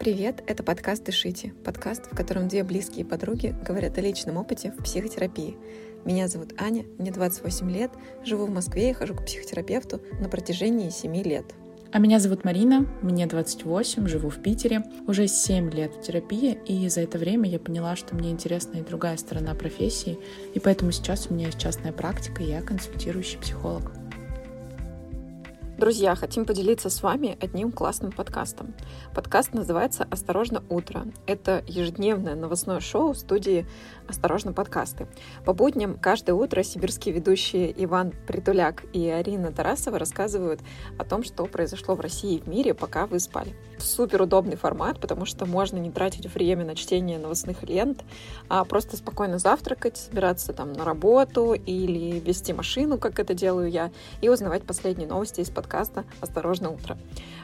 Привет, 0.00 0.42
это 0.46 0.62
подкаст 0.62 1.04
«Дышите», 1.04 1.52
подкаст, 1.62 2.10
в 2.10 2.16
котором 2.16 2.48
две 2.48 2.64
близкие 2.64 3.04
подруги 3.04 3.54
говорят 3.62 3.98
о 3.98 4.00
личном 4.00 4.38
опыте 4.38 4.72
в 4.72 4.82
психотерапии. 4.82 5.58
Меня 6.06 6.26
зовут 6.26 6.54
Аня, 6.58 6.86
мне 6.96 7.12
28 7.12 7.70
лет, 7.70 7.90
живу 8.24 8.46
в 8.46 8.50
Москве 8.50 8.92
и 8.92 8.92
хожу 8.94 9.14
к 9.14 9.26
психотерапевту 9.26 10.00
на 10.18 10.30
протяжении 10.30 10.88
7 10.88 11.14
лет. 11.16 11.44
А 11.92 11.98
меня 11.98 12.18
зовут 12.18 12.44
Марина, 12.44 12.86
мне 13.02 13.26
28, 13.26 14.06
живу 14.06 14.30
в 14.30 14.40
Питере, 14.42 14.84
уже 15.06 15.28
7 15.28 15.70
лет 15.70 15.94
в 15.94 16.00
терапии, 16.00 16.58
и 16.64 16.88
за 16.88 17.02
это 17.02 17.18
время 17.18 17.50
я 17.50 17.58
поняла, 17.58 17.94
что 17.94 18.14
мне 18.14 18.30
интересна 18.30 18.78
и 18.78 18.82
другая 18.82 19.18
сторона 19.18 19.54
профессии, 19.54 20.18
и 20.54 20.60
поэтому 20.60 20.92
сейчас 20.92 21.26
у 21.28 21.34
меня 21.34 21.48
есть 21.48 21.58
частная 21.58 21.92
практика, 21.92 22.42
и 22.42 22.48
я 22.48 22.62
консультирующий 22.62 23.38
психолог. 23.38 23.99
Друзья, 25.80 26.14
хотим 26.14 26.44
поделиться 26.44 26.90
с 26.90 27.02
вами 27.02 27.38
одним 27.40 27.72
классным 27.72 28.12
подкастом. 28.12 28.74
Подкаст 29.14 29.54
называется 29.54 30.06
«Осторожно, 30.10 30.62
утро». 30.68 31.06
Это 31.26 31.64
ежедневное 31.66 32.34
новостное 32.34 32.80
шоу 32.80 33.14
студии 33.14 33.66
«Осторожно, 34.06 34.52
подкасты». 34.52 35.08
По 35.46 35.54
будням 35.54 35.98
каждое 35.98 36.34
утро 36.34 36.62
сибирские 36.62 37.14
ведущие 37.14 37.72
Иван 37.82 38.12
Притуляк 38.26 38.84
и 38.92 39.08
Арина 39.08 39.52
Тарасова 39.52 39.98
рассказывают 39.98 40.60
о 40.98 41.04
том, 41.04 41.24
что 41.24 41.46
произошло 41.46 41.94
в 41.94 42.00
России 42.00 42.34
и 42.34 42.42
в 42.42 42.46
мире, 42.46 42.74
пока 42.74 43.06
вы 43.06 43.18
спали. 43.18 43.54
Супер 43.78 44.20
удобный 44.20 44.56
формат, 44.56 45.00
потому 45.00 45.24
что 45.24 45.46
можно 45.46 45.78
не 45.78 45.90
тратить 45.90 46.26
время 46.26 46.66
на 46.66 46.74
чтение 46.74 47.18
новостных 47.18 47.62
лент, 47.62 48.04
а 48.50 48.66
просто 48.66 48.98
спокойно 48.98 49.38
завтракать, 49.38 49.96
собираться 49.96 50.52
там 50.52 50.74
на 50.74 50.84
работу 50.84 51.54
или 51.54 52.20
вести 52.20 52.52
машину, 52.52 52.98
как 52.98 53.18
это 53.18 53.32
делаю 53.32 53.70
я, 53.70 53.90
и 54.20 54.28
узнавать 54.28 54.64
последние 54.64 55.08
новости 55.08 55.40
из 55.40 55.48
подкаста 55.48 55.69
подкаста 55.70 56.04
«Осторожно, 56.20 56.70
утро». 56.70 56.98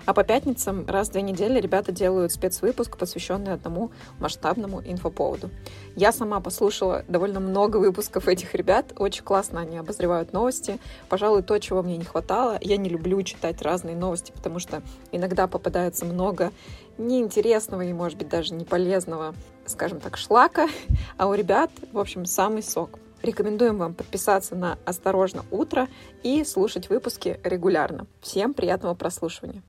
А 0.05 0.13
по 0.13 0.25
пятницам 0.25 0.85
раз 0.87 1.09
в 1.09 1.13
две 1.13 1.23
недели 1.23 1.61
ребята 1.61 1.93
делают 1.93 2.33
спецвыпуск, 2.33 2.97
посвященный 2.97 3.53
одному 3.53 3.93
масштабному 4.19 4.83
инфоповоду. 4.85 5.51
Я 5.95 6.11
сама 6.11 6.41
послушала 6.41 7.05
довольно 7.07 7.39
много 7.39 7.77
выпусков 7.77 8.27
этих 8.27 8.55
ребят. 8.57 8.93
Очень 8.99 9.23
классно 9.23 9.61
они 9.61 9.79
обозревают 9.79 10.33
новости. 10.33 10.79
Пожалуй, 11.09 11.43
то, 11.43 11.57
чего 11.59 11.83
мне 11.83 11.97
не 11.97 12.05
хватало. 12.05 12.59
Я 12.61 12.77
не 12.77 12.89
люблю 12.89 13.23
читать 13.23 13.63
разные 13.63 13.95
новости, 13.95 14.33
потому 14.33 14.59
что 14.59 14.83
иногда 15.13 15.47
попадается 15.47 16.05
много 16.05 16.53
неинтересного 16.99 17.83
и, 17.83 17.93
может 17.93 18.19
быть, 18.19 18.29
даже 18.29 18.55
не 18.55 18.65
полезного, 18.65 19.35
скажем 19.67 20.01
так, 20.01 20.17
шлака. 20.17 20.69
А 21.17 21.29
у 21.29 21.35
ребят, 21.35 21.71
в 21.93 21.99
общем, 21.99 22.27
самый 22.27 22.63
сок. 22.63 22.99
Рекомендуем 23.27 23.77
вам 23.77 23.93
подписаться 23.93 24.55
на 24.55 24.79
«Осторожно, 24.85 25.45
утро» 25.51 25.89
и 26.23 26.45
слушать 26.45 26.89
выпуски 26.89 27.41
регулярно. 27.43 28.07
Всем 28.21 28.55
приятного 28.55 28.95
прослушивания! 28.95 29.65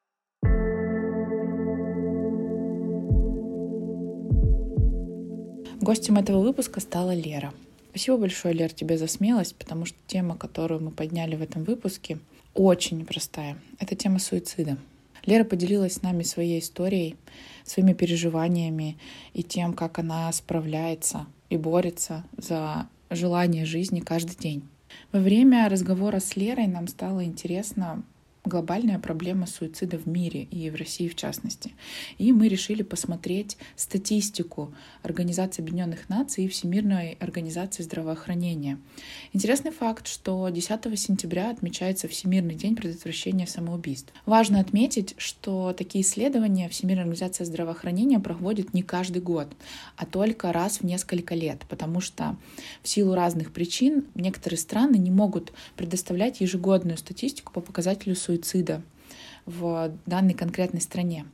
Гостем 5.81 6.17
этого 6.17 6.43
выпуска 6.43 6.79
стала 6.79 7.15
Лера. 7.15 7.51
Спасибо 7.89 8.17
большое, 8.17 8.53
Лер, 8.53 8.71
тебе 8.71 8.95
за 8.95 9.07
смелость, 9.07 9.55
потому 9.55 9.85
что 9.85 9.97
тема, 10.05 10.37
которую 10.37 10.83
мы 10.83 10.91
подняли 10.91 11.35
в 11.35 11.41
этом 11.41 11.63
выпуске, 11.63 12.19
очень 12.53 12.99
непростая. 12.99 13.57
Это 13.79 13.95
тема 13.95 14.19
суицида. 14.19 14.77
Лера 15.25 15.43
поделилась 15.43 15.95
с 15.95 16.01
нами 16.03 16.21
своей 16.21 16.59
историей, 16.59 17.15
своими 17.63 17.93
переживаниями 17.93 18.99
и 19.33 19.41
тем, 19.41 19.73
как 19.73 19.97
она 19.97 20.31
справляется 20.31 21.25
и 21.49 21.57
борется 21.57 22.23
за 22.37 22.87
желание 23.09 23.65
жизни 23.65 23.99
каждый 23.99 24.35
день. 24.35 24.63
Во 25.11 25.19
время 25.19 25.69
разговора 25.69 26.19
с 26.19 26.35
Лерой 26.35 26.67
нам 26.67 26.87
стало 26.87 27.23
интересно 27.23 28.03
глобальная 28.47 28.99
проблема 28.99 29.45
суицида 29.45 29.97
в 29.97 30.07
мире 30.07 30.43
и 30.43 30.69
в 30.69 30.75
России 30.75 31.07
в 31.07 31.15
частности. 31.15 31.73
И 32.17 32.31
мы 32.31 32.47
решили 32.47 32.83
посмотреть 32.83 33.57
статистику 33.75 34.73
Организации 35.03 35.61
Объединенных 35.61 36.09
Наций 36.09 36.45
и 36.45 36.47
Всемирной 36.47 37.17
организации 37.19 37.83
здравоохранения. 37.83 38.79
Интересный 39.33 39.71
факт, 39.71 40.07
что 40.07 40.49
10 40.49 40.99
сентября 40.99 41.49
отмечается 41.51 42.07
Всемирный 42.07 42.55
день 42.55 42.75
предотвращения 42.75 43.47
самоубийств. 43.47 44.13
Важно 44.25 44.59
отметить, 44.59 45.15
что 45.17 45.73
такие 45.77 46.03
исследования 46.03 46.69
Всемирная 46.69 47.03
организация 47.03 47.45
здравоохранения 47.45 48.19
проводит 48.19 48.73
не 48.73 48.83
каждый 48.83 49.21
год, 49.21 49.47
а 49.95 50.05
только 50.05 50.51
раз 50.51 50.79
в 50.79 50.83
несколько 50.83 51.35
лет, 51.35 51.65
потому 51.69 52.01
что 52.01 52.37
в 52.83 52.87
силу 52.87 53.13
разных 53.13 53.51
причин 53.51 54.05
некоторые 54.15 54.57
страны 54.57 54.97
не 54.97 55.11
могут 55.11 55.53
предоставлять 55.75 56.41
ежегодную 56.41 56.97
статистику 56.97 57.53
по 57.53 57.61
показателю 57.61 58.15
суицида 58.15 58.36
суицида 58.45 58.81
в 59.45 59.93
данной 60.05 60.33
конкретной 60.33 60.81
стране. 60.81 61.25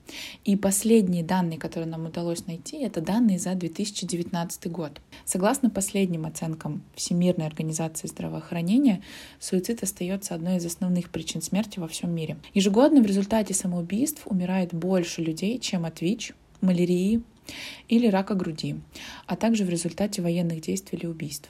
И 0.46 0.56
последние 0.56 1.24
данные, 1.24 1.58
которые 1.58 1.90
нам 1.90 2.06
удалось 2.06 2.46
найти, 2.46 2.78
это 2.78 3.02
данные 3.02 3.40
за 3.40 3.56
2019 3.56 4.72
год. 4.72 5.02
Согласно 5.25 5.72
последним 5.72 6.28
оценкам 6.28 6.84
Всемирной 6.94 7.47
организации 7.47 8.08
здравоохранения, 8.08 9.02
суицид 9.40 9.81
остается 9.81 10.36
одной 10.36 10.58
из 10.58 10.66
основных 10.66 11.09
причин 11.09 11.42
смерти 11.42 11.80
во 11.80 11.88
всем 11.88 12.13
мире. 12.13 12.38
Ежегодно 12.53 13.02
в 13.02 13.08
результате 13.08 13.56
самоубийств 13.56 14.22
умирает 14.28 14.75
больше 14.75 15.24
людей, 15.24 15.58
чем 15.58 15.84
от 15.84 16.02
ВИЧ, 16.02 16.34
малярии 16.62 17.24
или 17.90 18.08
рака 18.08 18.36
груди, 18.36 18.75
а 19.25 19.36
также 19.36 19.66
в 19.66 19.69
результате 19.69 20.22
военных 20.22 20.62
действий 20.62 21.00
или 21.00 21.08
убийств. 21.08 21.50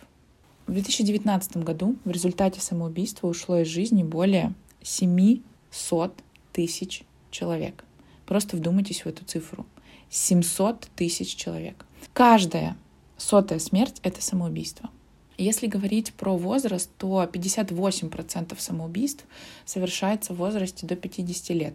В 0.66 0.72
2019 0.72 1.58
году 1.58 1.98
в 2.06 2.10
результате 2.10 2.62
самоубийства 2.62 3.28
ушло 3.28 3.58
из 3.60 3.68
жизни 3.68 4.02
более 4.02 4.54
700 4.84 6.14
тысяч 6.52 7.04
человек. 7.32 7.84
Просто 8.26 8.58
вдумайтесь 8.58 9.06
в 9.06 9.08
эту 9.08 9.26
цифру. 9.26 9.66
700 10.10 10.88
тысяч 10.96 11.36
человек. 11.36 11.86
Каждая 12.14 12.78
сотая 13.18 13.60
смерть— 13.60 14.00
это 14.04 14.22
самоубийство. 14.22 14.90
Если 15.38 15.66
говорить 15.66 16.14
про 16.14 16.38
возраст, 16.38 16.92
то 16.98 17.24
58% 17.24 18.56
самоубийств 18.60 19.26
совершается 19.66 20.34
в 20.34 20.38
возрасте 20.38 20.86
до 20.86 20.96
50 20.96 21.50
лет. 21.50 21.74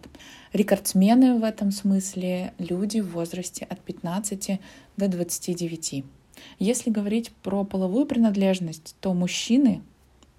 Рекордсмены 0.53 1.37
в 1.37 1.43
этом 1.43 1.71
смысле— 1.71 2.53
люди 2.57 2.99
в 3.01 3.11
возрасте 3.11 3.65
от 3.65 3.81
15 3.81 4.61
до 4.95 5.07
29. 5.09 6.05
Если 6.57 6.89
говорить 6.89 7.31
про 7.43 7.65
половую 7.65 8.05
принадлежность, 8.05 8.95
то 9.01 9.13
мужчины 9.13 9.81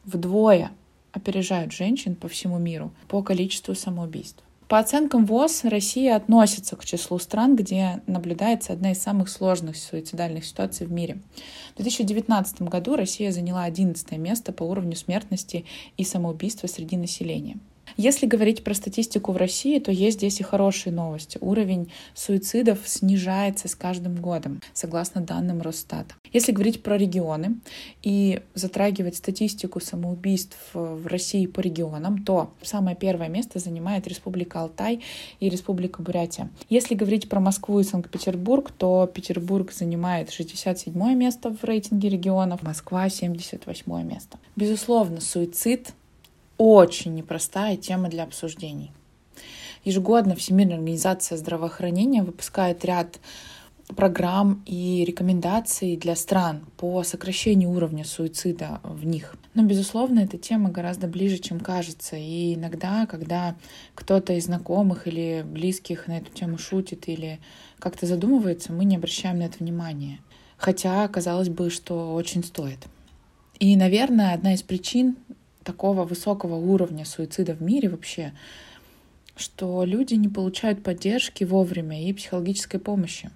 вдвое 0.04 0.72
опережают 1.12 1.72
женщин 1.72 2.14
по 2.14 2.28
всему 2.28 2.58
миру 2.58 2.92
по 3.08 3.22
количеству 3.22 3.74
самоубийств. 3.74 4.42
По 4.70 4.78
оценкам 4.78 5.26
ВОЗ, 5.26 5.64
Россия 5.64 6.14
относится 6.14 6.76
к 6.76 6.84
числу 6.84 7.18
стран, 7.18 7.56
где 7.56 8.02
наблюдается 8.06 8.72
одна 8.72 8.92
из 8.92 9.02
самых 9.02 9.28
сложных 9.28 9.76
суицидальных 9.76 10.44
ситуаций 10.44 10.86
в 10.86 10.92
мире. 10.92 11.20
В 11.72 11.82
2019 11.82 12.62
году 12.62 12.94
Россия 12.94 13.32
заняла 13.32 13.64
11 13.64 14.12
место 14.12 14.52
по 14.52 14.62
уровню 14.62 14.94
смертности 14.94 15.64
и 15.96 16.04
самоубийства 16.04 16.68
среди 16.68 16.96
населения. 16.96 17.58
Если 18.00 18.24
говорить 18.24 18.64
про 18.64 18.72
статистику 18.72 19.32
в 19.32 19.36
России, 19.36 19.78
то 19.78 19.92
есть 19.92 20.16
здесь 20.16 20.40
и 20.40 20.42
хорошие 20.42 20.90
новости. 20.90 21.36
Уровень 21.42 21.92
суицидов 22.14 22.78
снижается 22.86 23.68
с 23.68 23.74
каждым 23.74 24.16
годом, 24.16 24.62
согласно 24.72 25.20
данным 25.20 25.60
Росстата. 25.60 26.14
Если 26.32 26.52
говорить 26.52 26.82
про 26.82 26.96
регионы 26.96 27.56
и 28.02 28.40
затрагивать 28.54 29.16
статистику 29.16 29.80
самоубийств 29.80 30.56
в 30.72 31.06
России 31.08 31.44
по 31.44 31.60
регионам, 31.60 32.24
то 32.24 32.54
самое 32.62 32.96
первое 32.96 33.28
место 33.28 33.58
занимает 33.58 34.08
Республика 34.08 34.62
Алтай 34.62 35.02
и 35.38 35.50
Республика 35.50 36.00
Бурятия. 36.00 36.48
Если 36.70 36.94
говорить 36.94 37.28
про 37.28 37.38
Москву 37.38 37.80
и 37.80 37.84
Санкт-Петербург, 37.84 38.70
то 38.70 39.10
Петербург 39.12 39.72
занимает 39.72 40.30
67 40.30 40.94
место 41.14 41.50
в 41.50 41.62
рейтинге 41.64 42.08
регионов, 42.08 42.62
Москва 42.62 43.10
78 43.10 44.02
место. 44.04 44.38
Безусловно, 44.56 45.20
суицид 45.20 45.92
очень 46.60 47.14
непростая 47.14 47.78
тема 47.78 48.10
для 48.10 48.22
обсуждений. 48.22 48.92
Ежегодно 49.82 50.34
Всемирная 50.34 50.76
организация 50.76 51.38
здравоохранения 51.38 52.22
выпускает 52.22 52.84
ряд 52.84 53.18
программ 53.96 54.62
и 54.66 55.02
рекомендаций 55.06 55.96
для 55.96 56.14
стран 56.16 56.66
по 56.76 57.02
сокращению 57.02 57.70
уровня 57.70 58.04
суицида 58.04 58.80
в 58.84 59.06
них. 59.06 59.36
Но, 59.54 59.62
безусловно, 59.62 60.20
эта 60.20 60.36
тема 60.36 60.68
гораздо 60.70 61.06
ближе, 61.06 61.38
чем 61.38 61.60
кажется. 61.60 62.16
И 62.16 62.54
иногда, 62.54 63.06
когда 63.06 63.56
кто-то 63.94 64.34
из 64.34 64.44
знакомых 64.44 65.08
или 65.08 65.42
близких 65.46 66.08
на 66.08 66.18
эту 66.18 66.30
тему 66.30 66.58
шутит 66.58 67.08
или 67.08 67.40
как-то 67.78 68.04
задумывается, 68.04 68.70
мы 68.70 68.84
не 68.84 68.96
обращаем 68.96 69.38
на 69.38 69.44
это 69.44 69.56
внимания. 69.60 70.20
Хотя, 70.58 71.08
казалось 71.08 71.48
бы, 71.48 71.70
что 71.70 72.12
очень 72.12 72.44
стоит. 72.44 72.86
И, 73.60 73.76
наверное, 73.76 74.34
одна 74.34 74.54
из 74.54 74.62
причин 74.62 75.16
такого 75.62 76.04
высокого 76.04 76.56
уровня 76.56 77.04
суицида 77.04 77.54
в 77.54 77.62
мире 77.62 77.88
вообще, 77.88 78.32
что 79.36 79.84
люди 79.84 80.14
не 80.14 80.28
получают 80.28 80.82
поддержки 80.82 81.44
вовремя 81.44 82.02
и 82.02 82.12
психологической 82.12 82.80
помощи. 82.80 83.30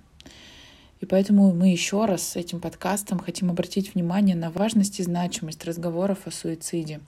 И 1.01 1.07
поэтому 1.07 1.53
мы 1.53 1.69
еще 1.71 2.05
раз 2.07 2.23
с 2.29 2.37
этим 2.37 2.61
подкастом 2.61 3.19
хотим 3.19 3.51
обратить 3.51 3.95
внимание 3.95 4.37
на 4.37 4.51
важность 4.51 5.01
и 5.01 5.03
значимость 5.03 5.65
разговоров 5.65 6.27
о 6.27 6.31
суициде. 6.31 7.01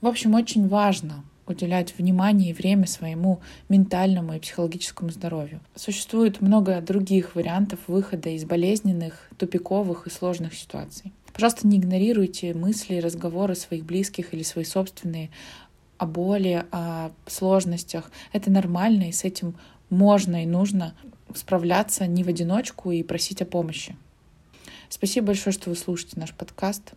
В 0.00 0.06
общем, 0.06 0.34
очень 0.34 0.68
важно 0.68 1.24
уделять 1.46 1.98
внимание 1.98 2.50
и 2.50 2.54
время 2.54 2.86
своему 2.86 3.40
ментальному 3.68 4.34
и 4.34 4.38
психологическому 4.38 5.10
здоровью. 5.10 5.60
Существует 5.74 6.40
много 6.40 6.80
других 6.80 7.34
вариантов 7.34 7.80
выхода 7.88 8.30
из 8.30 8.44
болезненных, 8.44 9.28
тупиковых 9.36 10.06
и 10.06 10.10
сложных 10.10 10.54
ситуаций. 10.54 11.12
Пожалуйста, 11.32 11.66
не 11.66 11.78
игнорируйте 11.78 12.54
мысли 12.54 12.96
разговоры 12.96 13.54
своих 13.54 13.84
близких 13.84 14.34
или 14.34 14.42
свои 14.42 14.64
собственные 14.64 15.30
о 15.98 16.06
боли, 16.06 16.64
о 16.70 17.10
сложностях. 17.26 18.10
Это 18.32 18.50
нормально, 18.50 19.08
и 19.08 19.12
с 19.12 19.24
этим 19.24 19.54
можно 19.90 20.42
и 20.42 20.46
нужно 20.46 20.94
справляться 21.34 22.06
не 22.06 22.24
в 22.24 22.28
одиночку 22.28 22.90
и 22.90 23.02
просить 23.02 23.42
о 23.42 23.46
помощи. 23.46 23.96
Спасибо 24.88 25.28
большое, 25.28 25.52
что 25.52 25.70
вы 25.70 25.76
слушаете 25.76 26.18
наш 26.18 26.34
подкаст. 26.34 26.94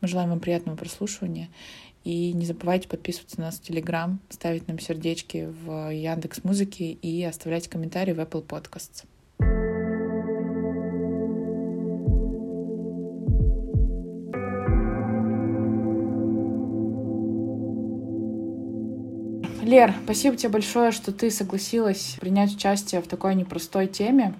Мы 0.00 0.08
желаем 0.08 0.30
вам 0.30 0.40
приятного 0.40 0.76
прослушивания. 0.76 1.48
И 2.04 2.32
не 2.32 2.44
забывайте 2.44 2.88
подписываться 2.88 3.38
на 3.38 3.46
нас 3.46 3.58
в 3.58 3.62
Телеграм, 3.62 4.18
ставить 4.28 4.66
нам 4.66 4.80
сердечки 4.80 5.48
в 5.64 5.90
Яндекс 5.90 6.42
Музыке 6.42 6.90
и 6.90 7.22
оставлять 7.22 7.68
комментарии 7.68 8.12
в 8.12 8.18
Apple 8.18 8.44
Podcasts. 8.44 9.04
Лер, 19.72 19.94
спасибо 20.04 20.36
тебе 20.36 20.50
большое, 20.50 20.90
что 20.90 21.12
ты 21.12 21.30
согласилась 21.30 22.18
принять 22.20 22.54
участие 22.54 23.00
в 23.00 23.06
такой 23.06 23.34
непростой 23.34 23.86
теме. 23.86 24.34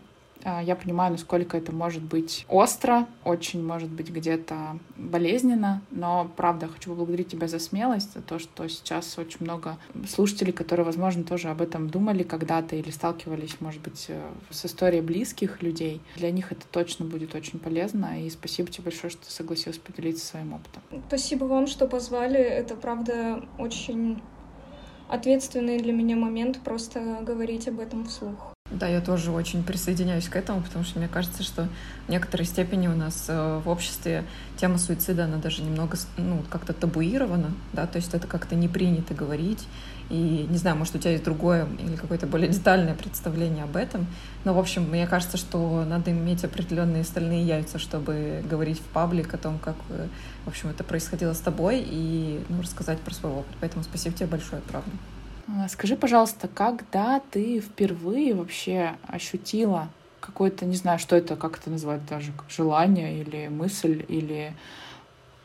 А, 0.44 0.62
я 0.62 0.76
понимаю, 0.76 1.12
насколько 1.12 1.56
это 1.56 1.72
может 1.72 2.02
быть 2.02 2.44
остро, 2.50 3.06
очень 3.24 3.64
может 3.64 3.88
быть 3.88 4.10
где-то 4.10 4.78
болезненно, 4.98 5.80
но 5.90 6.30
правда 6.36 6.68
хочу 6.68 6.90
поблагодарить 6.90 7.28
тебя 7.28 7.48
за 7.48 7.60
смелость, 7.60 8.12
за 8.12 8.20
то, 8.20 8.38
что 8.38 8.68
сейчас 8.68 9.16
очень 9.16 9.38
много 9.40 9.78
слушателей, 10.06 10.52
которые, 10.52 10.84
возможно, 10.84 11.24
тоже 11.24 11.48
об 11.48 11.62
этом 11.62 11.88
думали 11.88 12.24
когда-то 12.24 12.76
или 12.76 12.90
сталкивались, 12.90 13.56
может 13.60 13.80
быть, 13.80 14.04
э, 14.08 14.20
с 14.50 14.66
историей 14.66 15.00
близких 15.00 15.62
людей. 15.62 16.02
Для 16.16 16.30
них 16.30 16.52
это 16.52 16.66
точно 16.70 17.06
будет 17.06 17.34
очень 17.34 17.58
полезно, 17.58 18.22
и 18.22 18.28
спасибо 18.28 18.70
тебе 18.70 18.84
большое, 18.84 19.10
что 19.10 19.24
ты 19.24 19.30
согласилась 19.30 19.78
поделиться 19.78 20.26
своим 20.26 20.52
опытом. 20.52 20.82
Спасибо 21.08 21.44
вам, 21.44 21.68
что 21.68 21.86
позвали. 21.86 22.38
Это, 22.38 22.74
правда, 22.74 23.42
очень 23.58 24.20
ответственный 25.12 25.78
для 25.78 25.92
меня 25.92 26.16
момент 26.16 26.60
просто 26.64 27.18
говорить 27.20 27.68
об 27.68 27.80
этом 27.80 28.06
вслух. 28.06 28.54
Да, 28.70 28.88
я 28.88 29.02
тоже 29.02 29.30
очень 29.30 29.62
присоединяюсь 29.62 30.28
к 30.28 30.36
этому, 30.36 30.62
потому 30.62 30.82
что 30.84 30.98
мне 30.98 31.06
кажется, 31.06 31.42
что 31.42 31.68
в 32.06 32.10
некоторой 32.10 32.46
степени 32.46 32.88
у 32.88 32.94
нас 32.94 33.26
э, 33.28 33.60
в 33.62 33.68
обществе 33.68 34.24
тема 34.56 34.78
суицида, 34.78 35.24
она 35.24 35.36
даже 35.36 35.62
немного 35.62 35.98
ну, 36.16 36.42
как-то 36.48 36.72
табуирована, 36.72 37.52
да, 37.74 37.86
то 37.86 37.96
есть 37.96 38.14
это 38.14 38.26
как-то 38.26 38.54
не 38.54 38.68
принято 38.68 39.12
говорить, 39.12 39.68
и 40.10 40.46
не 40.48 40.58
знаю, 40.58 40.76
может, 40.76 40.94
у 40.94 40.98
тебя 40.98 41.12
есть 41.12 41.24
другое 41.24 41.66
или 41.78 41.96
какое-то 41.96 42.26
более 42.26 42.48
детальное 42.48 42.94
представление 42.94 43.64
об 43.64 43.76
этом, 43.76 44.06
но, 44.44 44.54
в 44.54 44.58
общем, 44.58 44.82
мне 44.84 45.06
кажется, 45.06 45.36
что 45.36 45.84
надо 45.84 46.10
иметь 46.10 46.44
определенные 46.44 47.04
стальные 47.04 47.44
яйца, 47.44 47.78
чтобы 47.78 48.42
говорить 48.48 48.78
в 48.78 48.84
паблик 48.84 49.32
о 49.34 49.38
том, 49.38 49.58
как, 49.58 49.76
э, 49.90 50.08
в 50.44 50.48
общем, 50.48 50.68
это 50.68 50.84
происходило 50.84 51.32
с 51.32 51.40
тобой, 51.40 51.84
и 51.86 52.44
ну, 52.48 52.62
рассказать 52.62 53.00
про 53.00 53.14
свой 53.14 53.32
опыт. 53.32 53.54
Поэтому 53.60 53.84
спасибо 53.84 54.16
тебе 54.16 54.26
большое, 54.26 54.62
правда. 54.62 54.90
А, 55.48 55.68
скажи, 55.68 55.96
пожалуйста, 55.96 56.48
когда 56.48 57.20
ты 57.20 57.60
впервые 57.60 58.34
вообще 58.34 58.92
ощутила 59.06 59.88
какое-то, 60.20 60.64
не 60.64 60.76
знаю, 60.76 60.98
что 60.98 61.16
это, 61.16 61.36
как 61.36 61.58
это 61.58 61.70
назвать 61.70 62.06
даже, 62.06 62.32
желание 62.48 63.20
или 63.20 63.48
мысль, 63.48 64.04
или, 64.08 64.54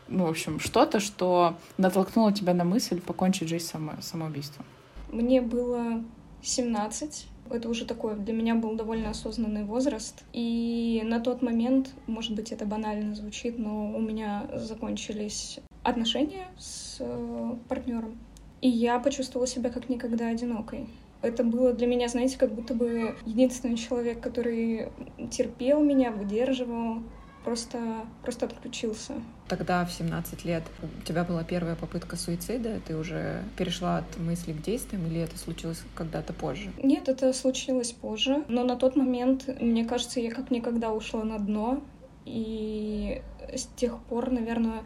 ну, 0.08 0.26
в 0.26 0.30
общем, 0.30 0.60
что-то, 0.60 1.00
что 1.00 1.56
натолкнуло 1.78 2.32
тебя 2.32 2.54
на 2.54 2.64
мысль 2.64 3.02
покончить 3.02 3.50
жизнь 3.50 3.66
само, 3.66 3.94
самоубийством? 4.02 4.66
Мне 5.12 5.42
было 5.42 6.04
17. 6.42 7.28
Это 7.50 7.70
уже 7.70 7.86
такой 7.86 8.16
для 8.16 8.34
меня 8.34 8.56
был 8.56 8.76
довольно 8.76 9.10
осознанный 9.10 9.64
возраст. 9.64 10.24
И 10.34 11.02
на 11.06 11.20
тот 11.20 11.42
момент, 11.42 11.90
может 12.08 12.36
быть, 12.36 12.52
это 12.52 12.66
банально 12.66 13.16
звучит, 13.16 13.58
но 13.58 13.92
у 13.92 14.02
меня 14.02 14.48
закончились 14.54 15.60
отношения 15.84 16.48
с 16.58 16.98
э, 17.00 17.56
партнером. 17.70 18.18
И 18.62 18.70
я 18.70 19.00
почувствовала 19.00 19.48
себя 19.48 19.70
как 19.70 19.88
никогда 19.88 20.28
одинокой. 20.28 20.88
Это 21.22 21.44
было 21.44 21.74
для 21.74 21.88
меня, 21.88 22.08
знаете, 22.10 22.38
как 22.38 22.54
будто 22.54 22.74
бы 22.74 23.16
единственный 23.26 23.78
человек, 23.78 24.20
который 24.20 24.90
терпел 25.32 25.82
меня, 25.82 26.12
выдерживал, 26.12 27.02
просто, 27.48 27.80
просто 28.24 28.46
отключился. 28.46 29.14
Тогда, 29.48 29.86
в 29.86 29.94
17 29.94 30.44
лет, 30.44 30.64
у 30.84 31.06
тебя 31.06 31.24
была 31.24 31.46
первая 31.46 31.78
попытка 31.78 32.18
суицида, 32.18 32.82
ты 32.86 32.98
уже 32.98 33.42
перешла 33.56 34.00
от 34.00 34.18
мысли 34.20 34.52
к 34.52 34.62
действиям, 34.62 35.08
или 35.08 35.22
это 35.22 35.38
случилось 35.38 35.82
когда-то 35.96 36.34
позже? 36.34 36.74
Нет, 36.84 37.08
это 37.08 37.32
случилось 37.32 37.94
позже, 37.94 38.44
но 38.50 38.66
на 38.66 38.76
тот 38.76 38.98
момент, 38.98 39.48
мне 39.62 39.86
кажется, 39.86 40.20
я 40.20 40.30
как 40.32 40.52
никогда 40.52 40.92
ушла 40.92 41.24
на 41.24 41.40
дно, 41.40 41.82
и 42.26 43.22
с 43.56 43.64
тех 43.78 43.98
пор, 44.00 44.30
наверное, 44.30 44.82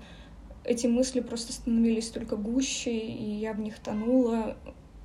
эти 0.64 0.86
мысли 0.86 1.22
просто 1.22 1.54
становились 1.54 2.12
только 2.12 2.36
гуще, 2.36 2.96
и 2.96 3.24
я 3.24 3.54
в 3.54 3.60
них 3.60 3.80
тонула 3.80 4.56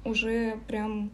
уже 0.05 0.59
прям 0.69 1.11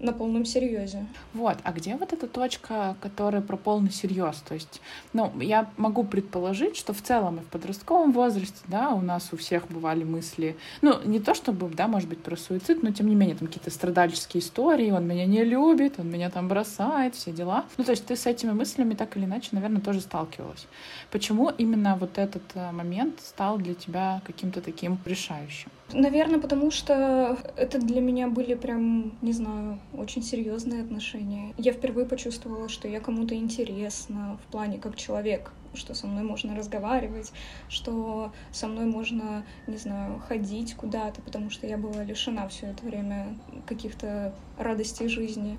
на 0.00 0.12
полном 0.12 0.44
серьезе. 0.44 1.06
Вот, 1.34 1.58
а 1.62 1.72
где 1.72 1.96
вот 1.96 2.12
эта 2.12 2.26
точка, 2.26 2.96
которая 3.00 3.42
про 3.42 3.56
полный 3.56 3.90
серьез? 3.90 4.42
То 4.48 4.54
есть, 4.54 4.80
ну, 5.12 5.32
я 5.40 5.70
могу 5.76 6.04
предположить, 6.04 6.76
что 6.76 6.92
в 6.92 7.02
целом 7.02 7.36
и 7.36 7.40
в 7.40 7.46
подростковом 7.46 8.12
возрасте, 8.12 8.58
да, 8.66 8.90
у 8.90 9.00
нас 9.00 9.28
у 9.32 9.36
всех 9.36 9.68
бывали 9.68 10.04
мысли, 10.04 10.56
ну, 10.82 11.00
не 11.04 11.20
то 11.20 11.34
чтобы, 11.34 11.68
да, 11.68 11.86
может 11.86 12.08
быть, 12.08 12.22
про 12.22 12.36
суицид, 12.36 12.82
но 12.82 12.90
тем 12.92 13.08
не 13.08 13.14
менее, 13.14 13.36
там 13.36 13.48
какие-то 13.48 13.70
страдальческие 13.70 14.42
истории, 14.42 14.90
он 14.90 15.06
меня 15.06 15.26
не 15.26 15.44
любит, 15.44 15.98
он 15.98 16.10
меня 16.10 16.30
там 16.30 16.48
бросает, 16.48 17.14
все 17.14 17.32
дела. 17.32 17.66
Ну, 17.76 17.84
то 17.84 17.90
есть 17.90 18.06
ты 18.06 18.16
с 18.16 18.26
этими 18.26 18.52
мыслями 18.52 18.94
так 18.94 19.16
или 19.16 19.24
иначе, 19.24 19.48
наверное, 19.52 19.80
тоже 19.80 20.00
сталкивалась. 20.00 20.66
Почему 21.10 21.50
именно 21.50 21.96
вот 21.96 22.18
этот 22.18 22.42
э, 22.54 22.72
момент 22.72 23.20
стал 23.20 23.58
для 23.58 23.74
тебя 23.74 24.22
каким-то 24.24 24.60
таким 24.60 24.98
решающим? 25.04 25.70
Наверное, 25.92 26.38
потому 26.38 26.70
что 26.70 27.36
это 27.56 27.78
для 27.78 28.00
меня 28.00 28.28
были 28.28 28.54
прям, 28.54 29.12
не 29.22 29.32
знаю, 29.32 29.78
очень 29.92 30.22
серьезные 30.22 30.82
отношения. 30.82 31.52
Я 31.58 31.72
впервые 31.72 32.06
почувствовала, 32.06 32.68
что 32.68 32.86
я 32.88 33.00
кому-то 33.00 33.34
интересна 33.34 34.38
в 34.44 34.52
плане 34.52 34.78
как 34.78 34.96
человек, 34.96 35.52
что 35.74 35.94
со 35.94 36.06
мной 36.06 36.22
можно 36.22 36.56
разговаривать, 36.56 37.32
что 37.68 38.32
со 38.52 38.68
мной 38.68 38.86
можно, 38.86 39.44
не 39.66 39.76
знаю, 39.76 40.20
ходить 40.28 40.74
куда-то, 40.74 41.22
потому 41.22 41.50
что 41.50 41.66
я 41.66 41.76
была 41.76 42.04
лишена 42.04 42.46
все 42.48 42.66
это 42.66 42.84
время 42.84 43.36
каких-то 43.66 44.34
радостей 44.58 45.08
жизни. 45.08 45.58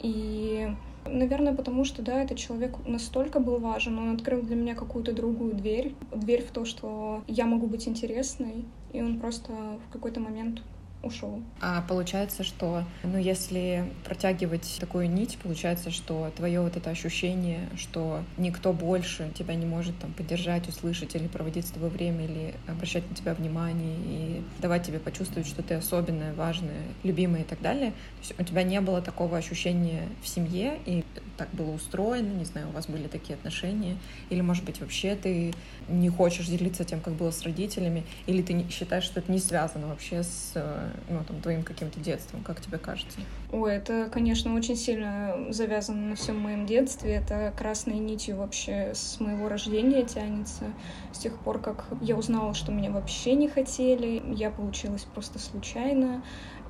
И 0.00 0.68
Наверное, 1.04 1.52
потому 1.52 1.84
что, 1.84 2.00
да, 2.00 2.22
этот 2.22 2.38
человек 2.38 2.76
настолько 2.86 3.40
был 3.40 3.58
важен, 3.58 3.98
он 3.98 4.14
открыл 4.14 4.40
для 4.40 4.54
меня 4.54 4.74
какую-то 4.76 5.12
другую 5.12 5.54
дверь, 5.54 5.94
дверь 6.14 6.44
в 6.44 6.52
то, 6.52 6.64
что 6.64 7.24
я 7.26 7.44
могу 7.44 7.66
быть 7.66 7.88
интересной, 7.88 8.64
и 8.92 9.02
он 9.02 9.18
просто 9.20 9.52
в 9.52 9.92
какой-то 9.92 10.20
момент 10.20 10.62
ушел. 11.02 11.42
А 11.60 11.82
получается, 11.82 12.44
что, 12.44 12.84
ну, 13.02 13.18
если 13.18 13.92
протягивать 14.04 14.76
такую 14.80 15.10
нить, 15.10 15.38
получается, 15.42 15.90
что 15.90 16.30
твое 16.36 16.60
вот 16.60 16.76
это 16.76 16.90
ощущение, 16.90 17.68
что 17.76 18.22
никто 18.38 18.72
больше 18.72 19.30
тебя 19.34 19.54
не 19.54 19.66
может 19.66 19.98
там 19.98 20.12
поддержать, 20.12 20.68
услышать 20.68 21.14
или 21.14 21.26
проводить 21.26 21.66
с 21.66 21.70
тобой 21.70 21.90
время, 21.90 22.24
или 22.24 22.54
обращать 22.68 23.08
на 23.08 23.16
тебя 23.16 23.34
внимание 23.34 23.96
и 24.04 24.42
давать 24.60 24.86
тебе 24.86 24.98
почувствовать, 24.98 25.48
что 25.48 25.62
ты 25.62 25.74
особенная, 25.74 26.34
важная, 26.34 26.82
любимая 27.02 27.42
и 27.42 27.46
так 27.46 27.60
далее. 27.60 27.90
То 27.90 28.18
есть 28.20 28.34
у 28.38 28.44
тебя 28.44 28.62
не 28.62 28.80
было 28.80 29.02
такого 29.02 29.36
ощущения 29.36 30.08
в 30.22 30.28
семье, 30.28 30.78
и 30.86 31.04
так 31.42 31.52
было 31.54 31.72
устроено, 31.72 32.32
не 32.32 32.44
знаю, 32.44 32.68
у 32.68 32.72
вас 32.72 32.86
были 32.86 33.08
такие 33.08 33.34
отношения, 33.34 33.96
или, 34.30 34.40
может 34.40 34.64
быть, 34.64 34.80
вообще 34.80 35.16
ты 35.16 35.52
не 35.88 36.08
хочешь 36.08 36.46
делиться 36.46 36.84
тем, 36.84 37.00
как 37.00 37.14
было 37.14 37.32
с 37.32 37.42
родителями, 37.42 38.04
или 38.26 38.42
ты 38.42 38.64
считаешь, 38.70 39.02
что 39.02 39.18
это 39.18 39.32
не 39.32 39.40
связано 39.40 39.88
вообще 39.88 40.22
с 40.22 40.52
ну, 41.08 41.24
там, 41.26 41.40
твоим 41.40 41.64
каким-то 41.64 41.98
детством, 41.98 42.44
как 42.44 42.60
тебе 42.60 42.78
кажется? 42.78 43.18
Ой, 43.50 43.74
это, 43.74 44.08
конечно, 44.12 44.54
очень 44.54 44.76
сильно 44.76 45.36
завязано 45.50 46.10
на 46.10 46.14
всем 46.14 46.38
моем 46.38 46.64
детстве. 46.64 47.14
Это 47.14 47.52
красной 47.58 47.98
нитью 47.98 48.36
вообще 48.36 48.92
с 48.94 49.18
моего 49.18 49.48
рождения 49.48 50.04
тянется. 50.04 50.72
С 51.12 51.18
тех 51.18 51.36
пор, 51.40 51.60
как 51.60 51.86
я 52.00 52.16
узнала, 52.16 52.54
что 52.54 52.70
меня 52.70 52.92
вообще 52.92 53.34
не 53.34 53.48
хотели, 53.48 54.22
я 54.32 54.50
получилась 54.50 55.02
просто 55.02 55.40
случайно. 55.40 56.22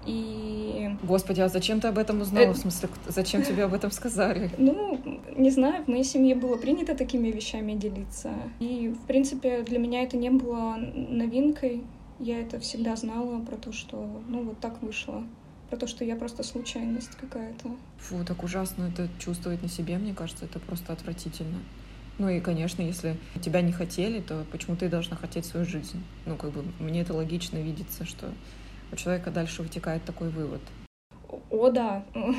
И... 0.07 0.97
Господи, 1.03 1.41
а 1.41 1.49
зачем 1.49 1.81
ты 1.81 1.89
об 1.89 1.99
этом 1.99 2.21
узнала? 2.21 2.45
Это... 2.45 2.55
В 2.55 2.59
смысле, 2.59 2.89
зачем 3.07 3.43
тебе 3.43 3.65
об 3.65 3.75
этом 3.75 3.91
сказали? 3.91 4.51
Ну, 4.59 5.01
не 5.37 5.51
знаю, 5.51 5.85
в 5.85 5.89
моей 5.89 6.05
семье 6.05 6.35
было 6.35 6.57
принято 6.57 6.95
такими 6.95 7.29
вещами 7.29 7.73
делиться. 7.75 8.33
И, 8.61 8.89
в 8.89 9.07
принципе, 9.07 9.63
для 9.63 9.79
меня 9.79 10.03
это 10.03 10.17
не 10.17 10.31
было 10.31 10.77
новинкой. 10.77 11.83
Я 12.19 12.41
это 12.41 12.61
всегда 12.61 12.97
знала 12.97 13.41
про 13.41 13.57
то, 13.57 13.73
что, 13.73 14.09
ну, 14.29 14.45
вот 14.45 14.61
так 14.61 14.83
вышло. 14.83 15.25
Про 15.71 15.77
то, 15.77 15.87
что 15.87 16.05
я 16.05 16.17
просто 16.17 16.43
случайность 16.43 17.17
какая-то. 17.17 17.71
Фу, 17.99 18.25
так 18.25 18.43
ужасно 18.45 18.85
это 18.85 19.09
чувствовать 19.19 19.63
на 19.63 19.69
себе, 19.69 19.99
мне 19.99 20.15
кажется, 20.15 20.45
это 20.45 20.59
просто 20.59 20.93
отвратительно. 20.93 21.59
Ну 22.19 22.29
и, 22.29 22.41
конечно, 22.41 22.83
если 22.83 23.17
тебя 23.43 23.63
не 23.63 23.73
хотели, 23.73 24.21
то 24.21 24.45
почему 24.53 24.77
ты 24.77 24.89
должна 24.89 25.17
хотеть 25.17 25.47
свою 25.47 25.65
жизнь? 25.67 26.03
Ну, 26.27 26.37
как 26.37 26.53
бы, 26.53 26.65
мне 26.79 27.01
это 27.01 27.15
логично 27.15 27.57
видится, 27.57 28.05
что 28.05 28.31
у 28.93 28.97
человека 28.97 29.31
дальше 29.31 29.63
вытекает 29.63 30.05
такой 30.05 30.31
вывод. 30.31 30.61
О, 31.51 31.71
да. 31.71 32.05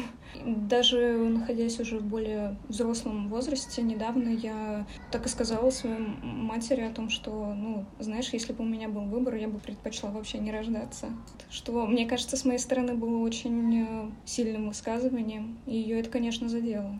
Даже 0.46 1.18
находясь 1.18 1.80
уже 1.80 2.00
в 2.00 2.04
более 2.04 2.58
взрослом 2.68 3.30
возрасте, 3.30 3.82
недавно 3.82 4.30
я 4.30 4.86
так 5.12 5.26
и 5.26 5.30
сказала 5.30 5.70
своей 5.70 6.00
матери 6.22 6.82
о 6.82 6.92
том, 6.92 7.10
что, 7.10 7.54
ну, 7.56 7.86
знаешь, 8.00 8.30
если 8.34 8.54
бы 8.54 8.64
у 8.64 8.68
меня 8.68 8.90
был 8.90 9.04
выбор, 9.04 9.36
я 9.36 9.48
бы 9.48 9.60
предпочла 9.60 10.10
вообще 10.10 10.40
не 10.40 10.52
рождаться. 10.52 11.08
Что, 11.50 11.86
мне 11.86 12.08
кажется, 12.08 12.38
с 12.38 12.46
моей 12.46 12.60
стороны 12.60 12.94
было 12.94 13.18
очень 13.18 13.84
э, 13.84 14.12
сильным 14.26 14.68
высказыванием, 14.68 15.60
и 15.66 15.76
ее 15.76 16.00
это, 16.00 16.10
конечно, 16.10 16.50
задело. 16.50 17.00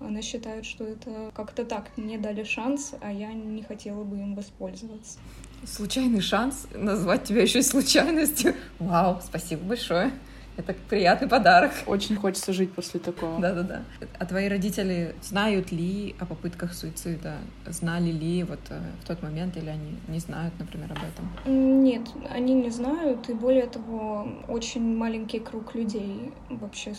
Она 0.00 0.22
считает, 0.22 0.64
что 0.64 0.84
это 0.84 1.32
как-то 1.34 1.64
так, 1.64 1.90
мне 1.96 2.18
дали 2.18 2.44
шанс, 2.44 2.94
а 3.00 3.12
я 3.12 3.32
не 3.32 3.62
хотела 3.62 4.04
бы 4.04 4.18
им 4.18 4.36
воспользоваться. 4.36 5.18
Случайный 5.64 6.20
шанс 6.20 6.66
назвать 6.74 7.24
тебя 7.24 7.42
еще 7.42 7.60
и 7.60 7.62
случайностью. 7.62 8.54
Вау, 8.78 9.20
спасибо 9.24 9.62
большое. 9.64 10.12
Это 10.58 10.74
приятный 10.88 11.28
подарок. 11.28 11.70
Очень 11.86 12.16
хочется 12.16 12.52
жить 12.52 12.72
после 12.72 12.98
такого. 12.98 13.40
Да-да-да. 13.40 13.82
А 14.18 14.26
твои 14.26 14.48
родители 14.48 15.14
знают 15.22 15.70
ли 15.70 16.16
о 16.18 16.26
попытках 16.26 16.74
суицида? 16.74 17.36
Знали 17.64 18.10
ли 18.10 18.42
вот 18.42 18.58
э, 18.70 18.80
в 19.00 19.06
тот 19.06 19.22
момент 19.22 19.56
или 19.56 19.68
они 19.68 19.96
не 20.08 20.18
знают, 20.18 20.52
например, 20.58 20.90
об 20.90 20.98
этом? 20.98 21.84
Нет, 21.84 22.08
они 22.28 22.54
не 22.54 22.70
знают, 22.70 23.28
и 23.28 23.34
более 23.34 23.68
того, 23.68 24.26
очень 24.48 24.96
маленький 24.96 25.38
круг 25.38 25.76
людей 25.76 26.32
вообще 26.50 26.92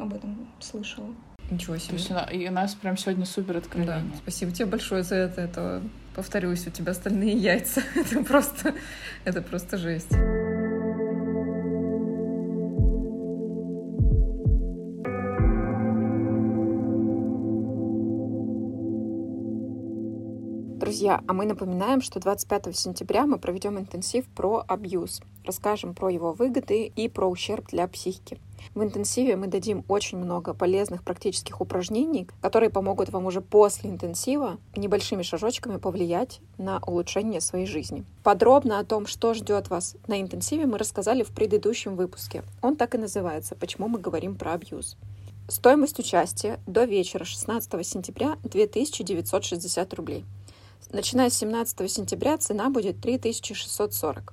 об 0.00 0.12
этом 0.12 0.48
слышал. 0.58 1.04
Ничего 1.50 1.76
себе. 1.76 1.98
То 1.98 2.30
есть 2.30 2.32
и 2.32 2.48
у 2.48 2.52
нас 2.52 2.74
прям 2.74 2.96
сегодня 2.96 3.26
супер 3.26 3.58
откровение. 3.58 3.96
Да, 4.00 4.16
спасибо 4.22 4.52
тебе 4.52 4.66
большое 4.66 5.02
за 5.02 5.16
это. 5.16 5.40
это 5.42 5.82
повторюсь, 6.14 6.66
у 6.66 6.70
тебя 6.70 6.92
остальные 6.92 7.36
яйца. 7.36 7.82
это 7.94 8.22
просто, 8.24 8.74
это 9.24 9.42
просто 9.42 9.76
жесть. 9.76 10.12
Друзья, 20.84 21.22
а 21.26 21.32
мы 21.32 21.44
напоминаем, 21.46 22.00
что 22.00 22.20
25 22.20 22.76
сентября 22.76 23.26
мы 23.26 23.38
проведем 23.38 23.78
интенсив 23.78 24.26
про 24.28 24.64
абьюз. 24.68 25.22
Расскажем 25.44 25.94
про 25.94 26.10
его 26.10 26.32
выгоды 26.32 26.86
и 26.86 27.08
про 27.08 27.26
ущерб 27.26 27.68
для 27.68 27.88
психики. 27.88 28.38
В 28.74 28.82
интенсиве 28.82 29.36
мы 29.36 29.46
дадим 29.46 29.84
очень 29.88 30.18
много 30.18 30.54
полезных 30.54 31.02
практических 31.02 31.60
упражнений, 31.60 32.28
которые 32.40 32.70
помогут 32.70 33.10
вам 33.10 33.26
уже 33.26 33.40
после 33.40 33.90
интенсива 33.90 34.58
небольшими 34.76 35.22
шажочками 35.22 35.76
повлиять 35.76 36.40
на 36.58 36.80
улучшение 36.86 37.40
своей 37.40 37.66
жизни. 37.66 38.04
Подробно 38.22 38.78
о 38.78 38.84
том, 38.84 39.06
что 39.06 39.34
ждет 39.34 39.70
вас 39.70 39.96
на 40.06 40.20
интенсиве, 40.20 40.66
мы 40.66 40.78
рассказали 40.78 41.22
в 41.22 41.30
предыдущем 41.30 41.96
выпуске. 41.96 42.42
Он 42.62 42.76
так 42.76 42.94
и 42.94 42.98
называется 42.98 43.54
«Почему 43.54 43.88
мы 43.88 43.98
говорим 43.98 44.36
про 44.36 44.54
абьюз». 44.54 44.96
Стоимость 45.46 45.98
участия 45.98 46.58
до 46.66 46.84
вечера 46.84 47.24
16 47.24 47.86
сентября 47.86 48.38
2960 48.44 49.94
рублей. 49.94 50.24
Начиная 50.90 51.28
с 51.28 51.34
17 51.34 51.90
сентября 51.90 52.38
цена 52.38 52.70
будет 52.70 53.00
3640. 53.00 54.32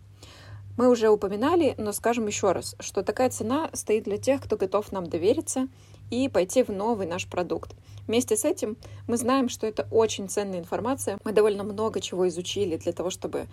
Мы 0.78 0.90
уже 0.90 1.10
упоминали, 1.10 1.76
но 1.78 1.92
скажем 1.92 2.28
еще 2.28 2.52
раз, 2.52 2.76
что 2.80 3.04
такая 3.04 3.30
цена 3.30 3.70
стоит 3.74 4.06
для 4.06 4.18
тех, 4.18 4.42
кто 4.42 4.58
готов 4.58 4.92
нам 4.92 5.08
довериться 5.08 5.68
и 6.10 6.30
пойти 6.30 6.64
в 6.64 6.70
новый 6.70 7.08
наш 7.08 7.28
продукт. 7.28 7.76
Вместе 8.08 8.36
с 8.36 8.46
этим 8.46 8.78
мы 9.08 9.18
знаем, 9.18 9.50
что 9.50 9.68
это 9.68 9.88
очень 9.92 10.28
ценная 10.28 10.60
информация. 10.60 11.20
Мы 11.24 11.32
довольно 11.32 11.64
много 11.64 12.02
чего 12.02 12.28
изучили 12.28 12.78
для 12.78 12.92
того, 12.94 13.10
чтобы 13.10 13.48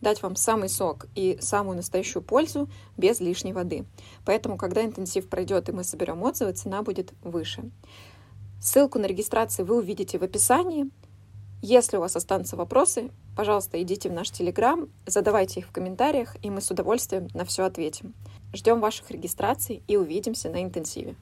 дать 0.00 0.22
вам 0.22 0.36
самый 0.36 0.68
сок 0.68 1.06
и 1.14 1.38
самую 1.40 1.76
настоящую 1.76 2.22
пользу 2.22 2.68
без 2.96 3.20
лишней 3.20 3.52
воды. 3.52 3.84
Поэтому, 4.24 4.56
когда 4.56 4.84
интенсив 4.84 5.28
пройдет 5.28 5.68
и 5.68 5.72
мы 5.72 5.84
соберем 5.84 6.22
отзывы, 6.22 6.52
цена 6.52 6.82
будет 6.82 7.12
выше. 7.22 7.70
Ссылку 8.60 8.98
на 8.98 9.06
регистрацию 9.06 9.66
вы 9.66 9.78
увидите 9.78 10.18
в 10.18 10.22
описании. 10.22 10.90
Если 11.66 11.96
у 11.96 12.00
вас 12.00 12.14
останутся 12.14 12.56
вопросы, 12.56 13.10
пожалуйста, 13.34 13.80
идите 13.80 14.10
в 14.10 14.12
наш 14.12 14.30
Телеграм, 14.30 14.90
задавайте 15.06 15.60
их 15.60 15.66
в 15.66 15.72
комментариях, 15.72 16.36
и 16.42 16.50
мы 16.50 16.60
с 16.60 16.70
удовольствием 16.70 17.28
на 17.32 17.46
все 17.46 17.64
ответим. 17.64 18.12
Ждем 18.52 18.80
ваших 18.80 19.10
регистраций 19.10 19.82
и 19.88 19.96
увидимся 19.96 20.50
на 20.50 20.62
интенсиве. 20.62 21.16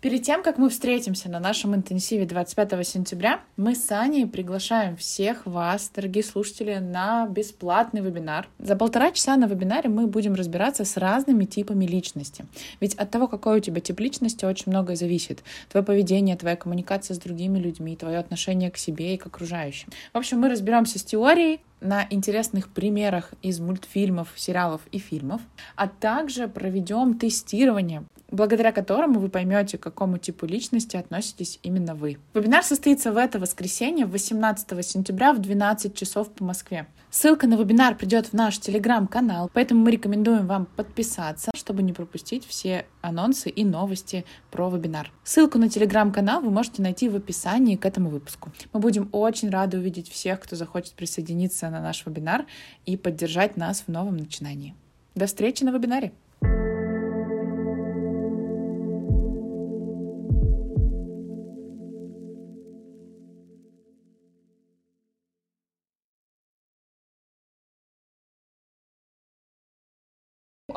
Перед 0.00 0.22
тем, 0.22 0.42
как 0.42 0.56
мы 0.56 0.70
встретимся 0.70 1.28
на 1.28 1.40
нашем 1.40 1.74
интенсиве 1.74 2.24
25 2.24 2.86
сентября, 2.86 3.40
мы 3.58 3.74
с 3.74 3.92
Аней 3.92 4.26
приглашаем 4.26 4.96
всех 4.96 5.44
вас, 5.44 5.90
дорогие 5.94 6.24
слушатели, 6.24 6.76
на 6.76 7.26
бесплатный 7.26 8.00
вебинар. 8.00 8.48
За 8.58 8.76
полтора 8.76 9.10
часа 9.12 9.36
на 9.36 9.44
вебинаре 9.44 9.90
мы 9.90 10.06
будем 10.06 10.32
разбираться 10.32 10.86
с 10.86 10.96
разными 10.96 11.44
типами 11.44 11.84
личности. 11.84 12.46
Ведь 12.80 12.94
от 12.94 13.10
того, 13.10 13.28
какой 13.28 13.58
у 13.58 13.60
тебя 13.60 13.82
тип 13.82 14.00
личности, 14.00 14.46
очень 14.46 14.72
многое 14.72 14.96
зависит. 14.96 15.44
Твое 15.68 15.84
поведение, 15.84 16.34
твоя 16.34 16.56
коммуникация 16.56 17.14
с 17.14 17.18
другими 17.18 17.58
людьми, 17.58 17.94
твое 17.94 18.16
отношение 18.16 18.70
к 18.70 18.78
себе 18.78 19.16
и 19.16 19.18
к 19.18 19.26
окружающим. 19.26 19.90
В 20.14 20.16
общем, 20.16 20.40
мы 20.40 20.48
разберемся 20.48 20.98
с 20.98 21.04
теорией, 21.04 21.60
на 21.80 22.06
интересных 22.10 22.68
примерах 22.68 23.32
из 23.42 23.58
мультфильмов, 23.58 24.28
сериалов 24.36 24.82
и 24.92 24.98
фильмов, 24.98 25.40
а 25.76 25.88
также 25.88 26.46
проведем 26.46 27.18
тестирование 27.18 28.04
благодаря 28.30 28.72
которому 28.72 29.20
вы 29.20 29.28
поймете, 29.28 29.78
к 29.78 29.82
какому 29.82 30.18
типу 30.18 30.46
личности 30.46 30.96
относитесь 30.96 31.58
именно 31.62 31.94
вы. 31.94 32.18
Вебинар 32.34 32.62
состоится 32.62 33.12
в 33.12 33.16
это 33.16 33.38
воскресенье, 33.38 34.06
18 34.06 34.86
сентября 34.86 35.32
в 35.32 35.38
12 35.38 35.94
часов 35.94 36.30
по 36.30 36.44
Москве. 36.44 36.86
Ссылка 37.10 37.48
на 37.48 37.54
вебинар 37.54 37.96
придет 37.96 38.28
в 38.28 38.32
наш 38.34 38.58
телеграм-канал, 38.58 39.50
поэтому 39.52 39.82
мы 39.82 39.90
рекомендуем 39.90 40.46
вам 40.46 40.66
подписаться, 40.66 41.50
чтобы 41.56 41.82
не 41.82 41.92
пропустить 41.92 42.46
все 42.46 42.86
анонсы 43.00 43.50
и 43.50 43.64
новости 43.64 44.24
про 44.52 44.70
вебинар. 44.70 45.10
Ссылку 45.24 45.58
на 45.58 45.68
телеграм-канал 45.68 46.40
вы 46.40 46.50
можете 46.50 46.82
найти 46.82 47.08
в 47.08 47.16
описании 47.16 47.74
к 47.74 47.84
этому 47.84 48.10
выпуску. 48.10 48.52
Мы 48.72 48.78
будем 48.78 49.08
очень 49.10 49.50
рады 49.50 49.78
увидеть 49.78 50.08
всех, 50.08 50.38
кто 50.40 50.54
захочет 50.54 50.92
присоединиться 50.92 51.68
на 51.68 51.80
наш 51.80 52.06
вебинар 52.06 52.46
и 52.86 52.96
поддержать 52.96 53.56
нас 53.56 53.82
в 53.86 53.88
новом 53.88 54.16
начинании. 54.16 54.76
До 55.16 55.26
встречи 55.26 55.64
на 55.64 55.72
вебинаре! 55.72 56.12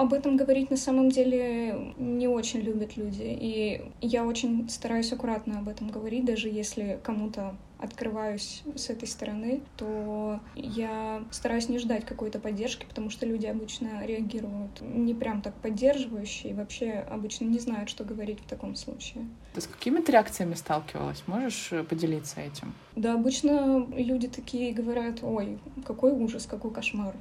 Об 0.04 0.14
этом 0.14 0.36
говорить 0.36 0.70
на 0.70 0.76
самом 0.76 1.10
деле 1.10 1.94
не 1.98 2.28
очень 2.28 2.60
любят 2.60 2.98
люди. 2.98 3.24
И 3.24 3.82
я 4.02 4.26
очень 4.26 4.68
стараюсь 4.68 5.14
аккуратно 5.14 5.60
об 5.60 5.70
этом 5.70 5.88
говорить, 5.88 6.26
даже 6.26 6.50
если 6.50 7.00
кому-то 7.04 7.56
открываюсь 7.80 8.64
с 8.76 8.90
этой 8.90 9.08
стороны, 9.08 9.62
то 9.78 10.42
я 10.56 11.24
стараюсь 11.32 11.70
не 11.70 11.80
ждать 11.80 12.06
какой-то 12.06 12.40
поддержки, 12.40 12.86
потому 12.86 13.10
что 13.10 13.26
люди 13.26 13.46
обычно 13.46 14.06
реагируют 14.06 14.82
не 14.82 15.14
прям 15.14 15.42
так 15.42 15.54
поддерживающе 15.56 16.50
и 16.50 16.54
вообще 16.54 17.06
обычно 17.10 17.46
не 17.46 17.60
знают, 17.60 17.90
что 17.90 18.04
говорить 18.04 18.42
в 18.42 18.50
таком 18.50 18.76
случае. 18.76 19.26
Ты 19.54 19.62
с 19.62 19.68
какими 19.68 20.02
ты 20.02 20.12
реакциями 20.12 20.56
сталкивалась? 20.56 21.24
Можешь 21.28 21.72
э, 21.72 21.84
поделиться 21.84 22.42
этим? 22.42 22.74
Да, 22.98 23.14
обычно 23.14 23.88
люди 23.96 24.28
такие 24.28 24.74
говорят, 24.74 25.20
ой, 25.22 25.60
какой 25.86 26.12
ужас, 26.12 26.46
какой 26.46 26.72
кошмар 26.72 27.16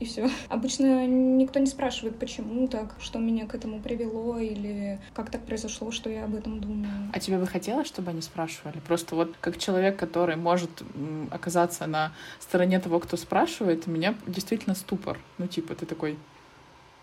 и 0.00 0.04
все. 0.04 0.28
Обычно 0.48 1.06
никто 1.06 1.60
не 1.60 1.66
спрашивает, 1.66 2.18
почему 2.18 2.66
так, 2.68 2.94
что 3.00 3.18
меня 3.18 3.46
к 3.46 3.54
этому 3.54 3.80
привело, 3.80 4.38
или 4.38 5.00
как 5.14 5.30
так 5.30 5.42
произошло, 5.42 5.90
что 5.90 6.10
я 6.10 6.24
об 6.24 6.34
этом 6.34 6.60
думаю. 6.60 7.10
А 7.12 7.20
тебе 7.20 7.38
бы 7.38 7.46
хотелось, 7.46 7.86
чтобы 7.86 8.10
они 8.10 8.20
спрашивали? 8.20 8.78
Просто 8.86 9.14
вот 9.14 9.36
как 9.40 9.58
человек, 9.58 9.96
который 9.96 10.36
может 10.36 10.82
оказаться 11.30 11.86
на 11.86 12.12
стороне 12.40 12.80
того, 12.80 12.98
кто 12.98 13.16
спрашивает, 13.16 13.86
меня 13.86 14.14
действительно 14.26 14.74
ступор. 14.74 15.18
Ну, 15.38 15.46
типа, 15.46 15.74
ты 15.74 15.86
такой, 15.86 16.18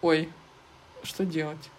ой, 0.01 0.29
что 1.03 1.25
делать? 1.25 1.69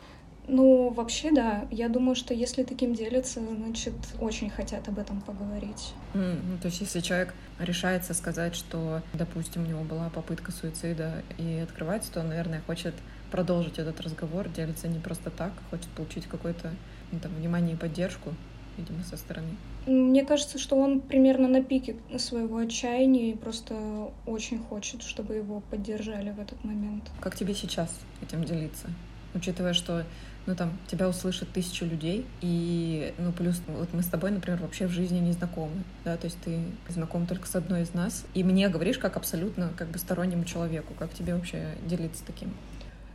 Ну, 0.48 0.90
вообще, 0.90 1.30
да. 1.32 1.66
Я 1.70 1.88
думаю, 1.88 2.14
что 2.14 2.34
если 2.34 2.62
таким 2.64 2.94
делятся, 2.94 3.40
значит, 3.40 3.94
очень 4.20 4.50
хотят 4.50 4.88
об 4.88 4.98
этом 4.98 5.20
поговорить. 5.20 5.92
Mm, 6.14 6.40
ну, 6.44 6.58
то 6.58 6.66
есть, 6.66 6.80
если 6.80 7.00
человек 7.00 7.34
решается 7.58 8.14
сказать, 8.14 8.54
что, 8.54 9.02
допустим, 9.12 9.62
у 9.62 9.66
него 9.66 9.84
была 9.84 10.08
попытка 10.10 10.50
суицида 10.50 11.22
и 11.38 11.60
открывается, 11.62 12.12
то 12.12 12.20
он, 12.20 12.28
наверное, 12.28 12.62
хочет 12.66 12.94
продолжить 13.30 13.78
этот 13.78 14.00
разговор, 14.00 14.48
делится 14.48 14.88
не 14.88 14.98
просто 14.98 15.30
так, 15.30 15.52
хочет 15.70 15.88
получить 15.88 16.26
какое-то 16.26 16.72
ну, 17.12 17.20
там, 17.20 17.32
внимание 17.32 17.74
и 17.74 17.78
поддержку, 17.78 18.34
видимо, 18.76 19.02
со 19.04 19.16
стороны. 19.16 19.56
Мне 19.86 20.24
кажется, 20.24 20.58
что 20.58 20.76
он 20.76 21.00
примерно 21.00 21.48
на 21.48 21.62
пике 21.62 21.96
своего 22.18 22.58
отчаяния 22.58 23.30
и 23.30 23.36
просто 23.36 24.10
очень 24.26 24.58
хочет, 24.58 25.02
чтобы 25.02 25.34
его 25.34 25.62
поддержали 25.70 26.30
в 26.30 26.40
этот 26.40 26.62
момент. 26.64 27.04
Как 27.20 27.36
тебе 27.36 27.54
сейчас 27.54 27.90
этим 28.22 28.44
делиться? 28.44 28.88
Учитывая, 29.34 29.72
что 29.72 30.04
ну 30.46 30.56
там 30.56 30.76
тебя 30.88 31.08
услышат 31.08 31.48
тысячу 31.50 31.84
людей, 31.84 32.26
и 32.40 33.12
ну 33.18 33.32
плюс 33.32 33.60
вот 33.68 33.88
мы 33.92 34.02
с 34.02 34.06
тобой, 34.06 34.30
например, 34.30 34.60
вообще 34.60 34.86
в 34.86 34.90
жизни 34.90 35.18
не 35.18 35.32
знакомы, 35.32 35.84
да, 36.04 36.16
то 36.16 36.26
есть 36.26 36.38
ты 36.44 36.60
знаком 36.88 37.26
только 37.26 37.46
с 37.46 37.54
одной 37.54 37.82
из 37.82 37.94
нас, 37.94 38.24
и 38.34 38.42
мне 38.42 38.68
говоришь 38.68 38.98
как 38.98 39.16
абсолютно 39.16 39.72
как 39.76 39.88
бы 39.88 39.98
стороннему 39.98 40.44
человеку, 40.44 40.94
как 40.98 41.12
тебе 41.12 41.34
вообще 41.34 41.74
делиться 41.86 42.24
таким? 42.26 42.52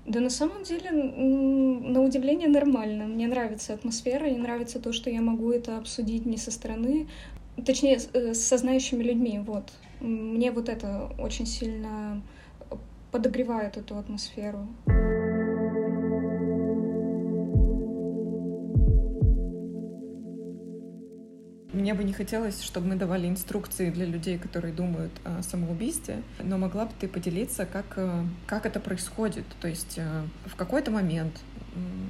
Да 0.06 0.20
на 0.20 0.30
самом 0.30 0.64
деле, 0.64 0.92
на 0.92 2.02
удивление, 2.02 2.48
нормально. 2.48 3.06
Мне 3.06 3.26
нравится 3.28 3.74
атмосфера, 3.74 4.26
мне 4.26 4.38
нравится 4.38 4.80
то, 4.80 4.94
что 4.94 5.10
я 5.10 5.20
могу 5.22 5.52
это 5.52 5.78
обсудить 5.78 6.28
не 6.28 6.38
со 6.38 6.52
стороны, 6.52 7.08
точнее, 7.66 8.00
э, 8.14 8.36
со 8.36 8.58
знающими 8.58 9.02
людьми, 9.02 9.40
вот. 9.40 9.72
Мне 10.00 10.52
вот 10.52 10.70
это 10.70 11.10
очень 11.18 11.48
сильно 11.48 12.22
подогревает 13.12 13.78
эту 13.78 13.98
атмосферу. 13.98 14.68
Мне 21.86 21.94
бы 21.94 22.04
не 22.04 22.14
хотелось, 22.14 22.64
чтобы 22.64 22.88
мы 22.88 22.96
давали 22.96 23.28
инструкции 23.28 23.92
для 23.92 24.08
людей, 24.08 24.40
которые 24.40 24.74
думают 24.74 25.12
о 25.24 25.44
самоубийстве, 25.44 26.24
но 26.40 26.58
могла 26.58 26.86
бы 26.86 26.92
ты 27.00 27.08
поделиться, 27.08 27.68
как, 27.68 27.86
э, 27.98 28.24
как 28.48 28.66
это 28.66 28.80
происходит? 28.80 29.46
То 29.62 29.68
есть 29.68 30.00
э, 30.00 30.24
в 30.48 30.56
какой-то 30.56 30.90
момент, 30.90 31.40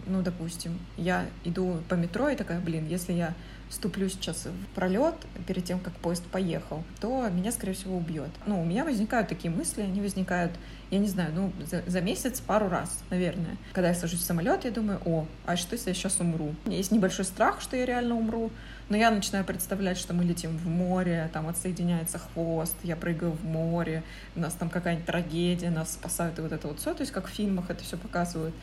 ну, 0.07 0.21
допустим, 0.21 0.79
я 0.95 1.25
иду 1.43 1.81
по 1.89 1.95
метро 1.95 2.29
и 2.29 2.37
такая, 2.37 2.61
блин, 2.61 2.87
если 2.87 3.11
я 3.11 3.33
ступлю 3.69 4.07
сейчас 4.07 4.45
в 4.45 4.75
пролет 4.75 5.15
перед 5.45 5.65
тем, 5.65 5.79
как 5.79 5.93
поезд 5.95 6.23
поехал, 6.23 6.83
то 7.01 7.27
меня, 7.29 7.51
скорее 7.51 7.73
всего, 7.73 7.97
убьет. 7.97 8.29
Ну, 8.45 8.61
у 8.61 8.65
меня 8.65 8.85
возникают 8.85 9.27
такие 9.27 9.53
мысли, 9.53 9.81
они 9.81 9.99
возникают, 9.99 10.53
я 10.89 10.99
не 10.99 11.07
знаю, 11.07 11.33
ну, 11.35 11.51
за, 11.69 11.83
за 11.85 11.99
месяц 11.99 12.39
пару 12.39 12.69
раз, 12.69 12.99
наверное. 13.09 13.57
Когда 13.73 13.89
я 13.89 13.95
сажусь 13.95 14.21
в 14.21 14.23
самолет, 14.23 14.63
я 14.63 14.71
думаю, 14.71 15.01
о, 15.03 15.25
а 15.45 15.57
что, 15.57 15.75
если 15.75 15.89
я 15.89 15.95
сейчас 15.95 16.21
умру? 16.21 16.55
У 16.63 16.69
меня 16.69 16.77
есть 16.77 16.91
небольшой 16.91 17.25
страх, 17.25 17.59
что 17.59 17.75
я 17.75 17.85
реально 17.85 18.15
умру, 18.15 18.51
но 18.89 18.97
я 18.97 19.11
начинаю 19.11 19.43
представлять, 19.45 19.97
что 19.97 20.13
мы 20.13 20.23
летим 20.23 20.57
в 20.57 20.67
море, 20.67 21.29
там 21.33 21.47
отсоединяется 21.47 22.19
хвост, 22.19 22.75
я 22.83 22.95
прыгаю 22.95 23.31
в 23.31 23.43
море, 23.43 24.03
у 24.35 24.39
нас 24.39 24.53
там 24.53 24.69
какая-нибудь 24.69 25.05
трагедия, 25.05 25.69
нас 25.69 25.93
спасают 25.93 26.37
и 26.39 26.41
вот 26.41 26.51
это 26.51 26.67
вот 26.67 26.79
все, 26.79 26.93
то 26.93 27.01
есть 27.01 27.11
как 27.11 27.27
в 27.27 27.31
фильмах 27.31 27.69
это 27.69 27.83
все 27.83 27.97
показывают. 27.97 28.53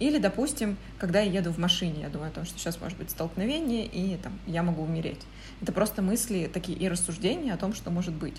Или, 0.00 0.18
допустим, 0.18 0.76
когда 0.98 1.20
я 1.20 1.30
еду 1.30 1.52
в 1.52 1.58
машине, 1.58 2.02
я 2.02 2.08
думаю 2.08 2.30
о 2.30 2.34
том, 2.34 2.44
что 2.44 2.58
сейчас 2.58 2.80
может 2.80 2.98
быть 2.98 3.10
столкновение, 3.10 3.86
и 3.86 4.16
там, 4.16 4.32
я 4.48 4.64
могу 4.64 4.82
умереть. 4.82 5.20
Это 5.60 5.70
просто 5.70 6.02
мысли 6.02 6.50
такие 6.52 6.76
и 6.76 6.88
рассуждения 6.88 7.54
о 7.54 7.56
том, 7.56 7.72
что 7.72 7.90
может 7.90 8.14
быть. 8.14 8.36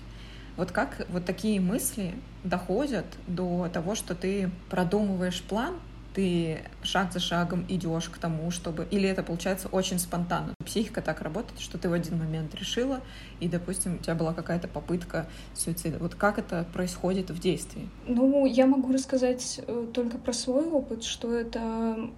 Вот 0.56 0.72
как 0.72 1.06
вот 1.08 1.24
такие 1.24 1.60
мысли 1.60 2.14
доходят 2.44 3.06
до 3.26 3.70
того, 3.72 3.94
что 3.94 4.14
ты 4.14 4.50
продумываешь 4.68 5.40
план, 5.42 5.76
ты 6.14 6.60
шаг 6.82 7.12
за 7.12 7.18
шагом 7.18 7.66
идешь 7.68 8.08
к 8.08 8.18
тому, 8.18 8.50
чтобы... 8.50 8.86
Или 8.90 9.08
это 9.08 9.22
получается 9.22 9.68
очень 9.68 9.98
спонтанно. 9.98 10.54
Психика 10.64 11.02
так 11.02 11.20
работает, 11.20 11.60
что 11.60 11.76
ты 11.76 11.88
в 11.88 11.92
один 11.92 12.18
момент 12.18 12.54
решила, 12.54 13.00
и, 13.40 13.48
допустим, 13.48 13.96
у 13.96 13.98
тебя 13.98 14.14
была 14.14 14.32
какая-то 14.32 14.68
попытка 14.68 15.26
суицида. 15.54 15.98
Вот 15.98 16.14
как 16.14 16.38
это 16.38 16.66
происходит 16.72 17.30
в 17.30 17.40
действии? 17.40 17.88
Ну, 18.06 18.46
я 18.46 18.66
могу 18.66 18.92
рассказать 18.92 19.60
э, 19.66 19.86
только 19.92 20.18
про 20.18 20.32
свой 20.32 20.66
опыт, 20.66 21.02
что 21.02 21.32
это, 21.32 22.10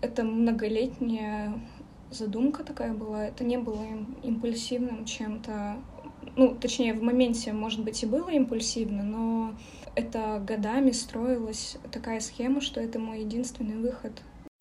это 0.00 0.22
многолетняя 0.22 1.52
задумка 2.10 2.62
такая 2.62 2.94
была. 2.94 3.26
Это 3.26 3.42
не 3.42 3.58
было 3.58 3.84
импульсивным 4.22 5.04
чем-то. 5.04 5.76
Ну, 6.36 6.54
точнее, 6.54 6.94
в 6.94 7.02
моменте, 7.02 7.52
может 7.52 7.82
быть, 7.82 8.02
и 8.02 8.06
было 8.06 8.30
импульсивно, 8.30 9.02
но 9.02 9.54
это 9.96 10.40
годами 10.46 10.92
строилась 10.92 11.78
такая 11.90 12.20
схема, 12.20 12.60
что 12.60 12.80
это 12.80 12.98
мой 12.98 13.20
единственный 13.20 13.78
выход. 13.78 14.12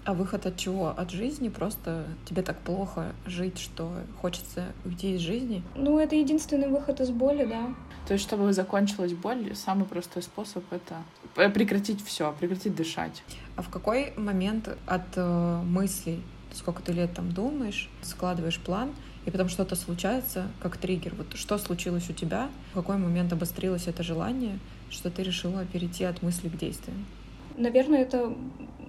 А 0.05 0.13
выход 0.13 0.45
от 0.45 0.57
чего? 0.57 0.89
От 0.89 1.11
жизни? 1.11 1.49
Просто 1.49 2.05
тебе 2.25 2.41
так 2.41 2.59
плохо 2.59 3.13
жить, 3.25 3.59
что 3.59 3.91
хочется 4.21 4.65
уйти 4.85 5.15
из 5.15 5.19
жизни? 5.19 5.63
Ну, 5.75 5.99
это 5.99 6.15
единственный 6.15 6.69
выход 6.69 7.01
из 7.01 7.09
боли, 7.09 7.43
да. 7.45 7.73
То 8.07 8.13
есть, 8.13 8.23
чтобы 8.23 8.53
закончилась 8.53 9.13
боль, 9.13 9.55
самый 9.55 9.85
простой 9.85 10.21
способ— 10.21 10.63
это 10.71 11.01
прекратить 11.51 12.05
все, 12.05 12.33
прекратить 12.39 12.75
дышать. 12.75 13.23
А 13.55 13.63
в 13.63 13.69
какой 13.69 14.13
момент 14.15 14.69
от 14.85 15.07
э, 15.15 15.61
мыслей, 15.63 16.21
сколько 16.53 16.83
ты 16.83 16.93
лет 16.93 17.13
там 17.15 17.31
думаешь, 17.31 17.89
складываешь 18.03 18.59
план, 18.59 18.93
и 19.25 19.31
потом 19.31 19.49
что-то 19.49 19.75
случается, 19.75 20.47
как 20.61 20.77
триггер. 20.77 21.15
Вот 21.15 21.33
что 21.35 21.57
случилось 21.57 22.09
у 22.11 22.13
тебя, 22.13 22.49
в 22.71 22.75
какой 22.75 22.97
момент 22.97 23.33
обострилось 23.33 23.87
это 23.87 24.03
желание, 24.03 24.59
что 24.89 25.09
ты 25.09 25.23
решила 25.23 25.65
перейти 25.65 26.03
от 26.03 26.21
мысли 26.21 26.49
к 26.49 26.57
действиям? 26.57 27.05
Наверное, 27.57 28.01
это 28.01 28.35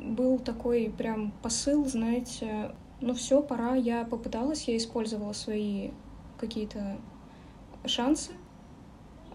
был 0.06 0.38
такой 0.38 0.92
прям 0.96 1.32
посыл, 1.42 1.86
знаете, 1.86 2.74
ну 3.00 3.14
все, 3.14 3.42
пора, 3.42 3.74
я 3.74 4.04
попыталась, 4.04 4.68
я 4.68 4.76
использовала 4.76 5.32
свои 5.32 5.90
какие-то 6.38 6.98
шансы, 7.84 8.32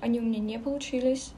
они 0.01 0.19
у 0.19 0.23
меня 0.23 0.39
не 0.39 0.59
получились. 0.59 1.33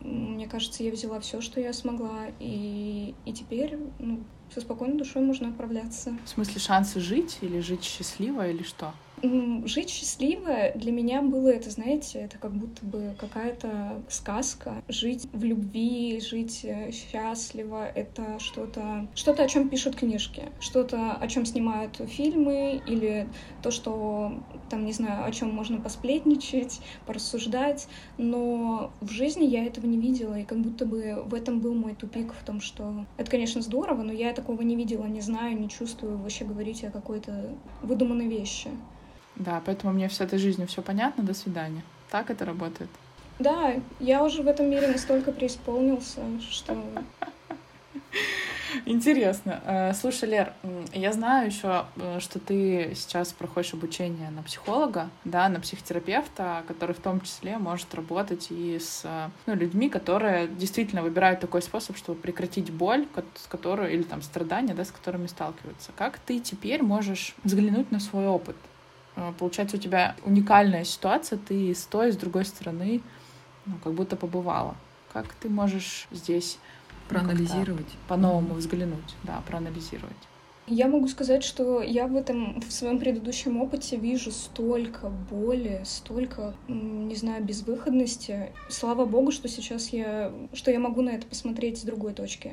Мне 0.00 0.46
кажется, 0.46 0.84
я 0.84 0.92
взяла 0.92 1.18
все, 1.20 1.40
что 1.40 1.60
я 1.60 1.72
смогла, 1.72 2.26
и, 2.38 3.14
и 3.24 3.32
теперь 3.32 3.76
ну, 3.98 4.20
со 4.54 4.60
спокойной 4.60 4.96
душой 4.96 5.22
можно 5.22 5.48
отправляться. 5.48 6.16
В 6.24 6.28
смысле, 6.28 6.60
шансы 6.60 7.00
жить 7.00 7.38
или 7.40 7.58
жить 7.60 7.82
счастливо 7.82 8.48
или 8.48 8.62
что? 8.62 8.92
Жить 9.22 9.90
счастливо 9.90 10.70
для 10.74 10.92
меня 10.92 11.22
было 11.22 11.48
это, 11.48 11.70
знаете, 11.70 12.20
это 12.20 12.38
как 12.38 12.52
будто 12.52 12.84
бы 12.84 13.14
какая-то 13.18 14.02
сказка. 14.08 14.82
Жить 14.88 15.28
в 15.32 15.42
любви, 15.42 16.20
жить 16.20 16.60
э, 16.64 16.90
счастливо— 16.92 17.86
это 17.94 18.38
что-то, 18.38 19.08
что-то, 19.14 19.42
о 19.42 19.48
чем 19.48 19.68
пишут 19.68 19.96
книжки, 19.96 20.44
что-то, 20.60 21.12
о 21.12 21.26
чем 21.26 21.46
снимают 21.46 21.96
фильмы, 21.96 22.80
или 22.86 23.28
то, 23.62 23.70
что 23.70 24.32
там, 24.70 24.84
не 24.84 24.92
знаю, 24.92 25.24
о 25.24 25.32
чем 25.32 25.52
можно 25.52 25.80
посплетничать, 25.80 26.80
порассуждать. 27.06 27.88
Но 28.18 28.92
в 29.00 29.10
жизни 29.10 29.44
я 29.44 29.64
этого 29.64 29.86
не 29.86 29.98
видела, 29.98 30.38
и 30.38 30.44
как 30.44 30.60
будто 30.60 30.86
бы 30.86 31.24
в 31.26 31.34
этом 31.34 31.60
был 31.60 31.74
мой 31.74 31.94
тупик, 31.94 32.32
в 32.32 32.44
том, 32.44 32.60
что 32.60 33.04
это, 33.16 33.30
конечно, 33.30 33.62
здорово, 33.62 34.02
но 34.02 34.12
я 34.12 34.32
такого 34.32 34.62
не 34.62 34.76
видела, 34.76 35.06
не 35.06 35.20
знаю, 35.20 35.58
не 35.58 35.68
чувствую 35.68 36.18
вообще 36.18 36.44
говорить 36.44 36.84
о 36.84 36.90
какой-то 36.90 37.56
выдуманной 37.82 38.28
вещи. 38.28 38.68
Да, 39.38 39.62
поэтому 39.64 39.92
мне 39.92 40.10
с 40.10 40.20
этой 40.20 40.38
жизнью 40.38 40.66
все 40.68 40.82
понятно, 40.82 41.22
до 41.22 41.34
свидания. 41.34 41.82
Так 42.10 42.30
это 42.30 42.44
работает. 42.44 42.90
Да, 43.38 43.74
я 44.00 44.24
уже 44.24 44.42
в 44.42 44.48
этом 44.48 44.68
мире 44.68 44.88
настолько 44.88 45.30
преисполнился, 45.30 46.20
что... 46.40 46.76
Интересно. 48.84 49.62
Э, 49.64 49.94
слушай, 49.94 50.28
Лер, 50.28 50.52
я 50.92 51.12
знаю 51.12 51.46
еще, 51.46 51.86
э, 51.96 52.18
что 52.20 52.38
ты 52.38 52.92
сейчас 52.94 53.32
проходишь 53.32 53.72
обучение 53.72 54.30
на 54.30 54.42
психолога, 54.42 55.08
да, 55.24 55.48
на 55.48 55.60
психотерапевта, 55.60 56.64
который 56.68 56.94
в 56.94 57.00
том 57.00 57.20
числе 57.22 57.56
может 57.56 57.94
работать 57.94 58.48
и 58.50 58.78
с 58.78 59.06
ну, 59.46 59.54
людьми, 59.54 59.88
которые 59.88 60.48
действительно 60.48 61.02
выбирают 61.02 61.40
такой 61.40 61.62
способ, 61.62 61.96
чтобы 61.96 62.20
прекратить 62.20 62.70
боль, 62.70 63.06
с 63.36 63.46
которой, 63.46 63.94
или 63.94 64.02
там 64.02 64.20
страдания, 64.20 64.74
да, 64.74 64.84
с 64.84 64.90
которыми 64.90 65.28
сталкиваются. 65.28 65.92
Как 65.96 66.18
ты 66.18 66.38
теперь 66.38 66.82
можешь 66.82 67.34
взглянуть 67.44 67.90
на 67.90 68.00
свой 68.00 68.26
опыт? 68.26 68.56
А, 69.18 69.32
получается, 69.32 69.76
у 69.76 69.80
тебя 69.80 70.14
уникальная 70.24 70.84
ситуация, 70.84 71.38
ты 71.38 71.74
с 71.74 71.84
той, 71.84 72.12
с 72.12 72.16
другой 72.16 72.44
стороны, 72.44 73.02
ну, 73.66 73.74
как 73.82 73.92
будто 73.92 74.14
побывала. 74.16 74.76
Как 75.12 75.32
ты 75.34 75.48
можешь 75.48 76.06
здесь 76.12 76.58
проанализировать, 77.08 77.86
ну, 77.86 77.98
по-новому 78.06 78.54
взглянуть, 78.54 79.16
да, 79.24 79.42
проанализировать? 79.46 80.16
Я 80.68 80.86
могу 80.86 81.08
сказать, 81.08 81.42
что 81.42 81.82
я 81.82 82.06
в 82.06 82.14
этом, 82.14 82.60
в 82.60 82.70
своем 82.70 82.98
предыдущем 82.98 83.60
опыте 83.60 83.96
вижу 83.96 84.30
столько 84.30 85.08
боли, 85.08 85.80
столько, 85.84 86.54
не 86.68 87.14
знаю, 87.16 87.42
безвыходности. 87.42 88.52
Слава 88.68 89.06
богу, 89.06 89.32
что 89.32 89.48
сейчас 89.48 89.88
я, 89.88 90.30
что 90.52 90.70
я 90.70 90.78
могу 90.78 91.00
на 91.00 91.10
это 91.10 91.26
посмотреть 91.26 91.78
с 91.78 91.82
другой 91.82 92.12
точки 92.12 92.52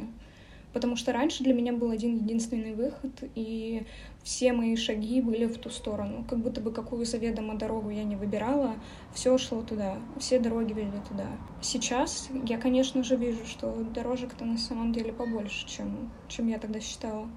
потому 0.76 0.98
что 0.98 1.14
раньше 1.14 1.42
для 1.42 1.54
меня 1.54 1.72
был 1.72 1.90
один 1.90 2.18
единственный 2.18 2.74
выход, 2.74 3.24
и 3.34 3.84
все 4.24 4.52
мои 4.52 4.76
шаги 4.76 5.22
были 5.22 5.46
в 5.46 5.58
ту 5.58 5.70
сторону. 5.70 6.26
Как 6.30 6.40
будто 6.40 6.60
бы 6.60 6.74
какую 6.74 7.06
заведомо 7.06 7.56
дорогу 7.56 7.92
я 7.92 8.04
не 8.04 8.18
выбирала, 8.18 8.76
все 9.14 9.38
шло 9.38 9.62
туда, 9.62 9.98
все 10.20 10.38
дороги 10.38 10.74
вели 10.74 11.00
туда. 11.08 11.28
Сейчас 11.62 12.30
я, 12.44 12.58
конечно 12.58 13.06
же, 13.06 13.16
вижу, 13.16 13.46
что 13.46 13.74
дорожек-то 13.96 14.44
на 14.44 14.58
самом 14.58 14.92
деле 14.92 15.14
побольше, 15.14 15.66
чем, 15.66 16.12
чем 16.28 16.50
я 16.50 16.60
тогда 16.60 16.82
считала. 16.82 17.30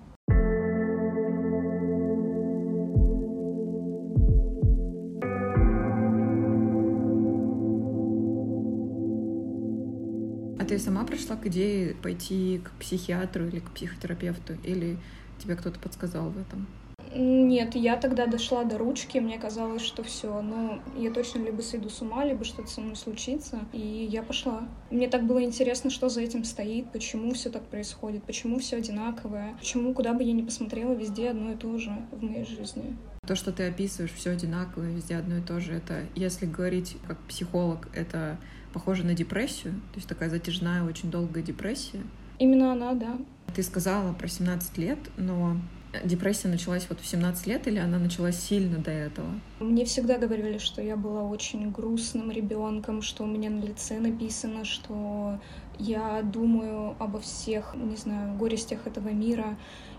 Ты 10.68 10.78
сама 10.78 11.04
пришла 11.04 11.36
к 11.36 11.46
идее 11.46 11.94
пойти 11.94 12.60
к 12.62 12.70
психиатру 12.78 13.46
или 13.46 13.60
к 13.60 13.70
психотерапевту, 13.70 14.54
или 14.62 14.98
тебе 15.42 15.56
кто-то 15.56 15.80
подсказал 15.80 16.28
в 16.28 16.38
этом? 16.38 16.66
Нет, 17.14 17.74
я 17.74 17.96
тогда 17.96 18.26
дошла 18.26 18.64
до 18.64 18.76
ручки, 18.76 19.16
мне 19.16 19.38
казалось, 19.38 19.80
что 19.80 20.02
все, 20.02 20.42
ну, 20.42 20.78
я 20.98 21.10
точно 21.10 21.38
либо 21.42 21.62
сойду 21.62 21.88
с 21.88 22.02
ума, 22.02 22.22
либо 22.22 22.44
что-то 22.44 22.68
со 22.68 22.82
мной 22.82 22.96
случится, 22.96 23.60
и 23.72 23.78
я 24.10 24.22
пошла. 24.22 24.68
Мне 24.90 25.08
так 25.08 25.24
было 25.24 25.42
интересно, 25.42 25.88
что 25.88 26.10
за 26.10 26.20
этим 26.20 26.44
стоит, 26.44 26.92
почему 26.92 27.32
все 27.32 27.48
так 27.48 27.62
происходит, 27.62 28.24
почему 28.24 28.58
все 28.58 28.76
одинаковое, 28.76 29.54
почему, 29.58 29.94
куда 29.94 30.12
бы 30.12 30.22
я 30.22 30.34
ни 30.34 30.42
посмотрела, 30.42 30.92
везде 30.92 31.30
одно 31.30 31.52
и 31.52 31.56
то 31.56 31.78
же 31.78 31.96
в 32.12 32.22
моей 32.22 32.44
жизни. 32.44 32.94
То, 33.26 33.34
что 33.34 33.52
ты 33.52 33.68
описываешь, 33.68 34.12
все 34.12 34.32
одинаковое, 34.32 34.90
везде 34.90 35.16
одно 35.16 35.38
и 35.38 35.40
то 35.40 35.60
же, 35.60 35.72
это, 35.72 36.04
если 36.14 36.44
говорить 36.44 36.98
как 37.06 37.18
психолог, 37.20 37.88
это 37.94 38.38
похоже 38.78 39.04
на 39.04 39.14
депрессию, 39.14 39.74
то 39.92 39.96
есть 39.96 40.08
такая 40.08 40.30
затяжная, 40.30 40.84
очень 40.84 41.10
долгая 41.10 41.42
депрессия. 41.42 42.00
Именно 42.38 42.72
она, 42.72 42.94
да. 42.94 43.18
Ты 43.52 43.64
сказала 43.64 44.12
про 44.12 44.28
17 44.28 44.78
лет, 44.78 44.98
но 45.16 45.56
депрессия 46.04 46.46
началась 46.46 46.86
вот 46.88 47.00
в 47.00 47.06
17 47.06 47.48
лет 47.48 47.66
или 47.66 47.78
она 47.78 47.98
началась 47.98 48.38
сильно 48.38 48.78
до 48.78 48.92
этого? 48.92 49.26
Мне 49.58 49.84
всегда 49.84 50.16
говорили, 50.16 50.58
что 50.58 50.80
я 50.80 50.96
была 50.96 51.24
очень 51.24 51.72
грустным 51.72 52.30
ребенком, 52.30 53.02
что 53.02 53.24
у 53.24 53.26
меня 53.26 53.50
на 53.50 53.64
лице 53.64 53.98
написано, 53.98 54.64
что 54.64 55.40
я 55.80 56.22
думаю 56.22 56.94
обо 57.00 57.18
всех, 57.18 57.74
не 57.74 57.96
знаю, 57.96 58.36
горестях 58.36 58.86
этого 58.86 59.08
мира. 59.08 59.58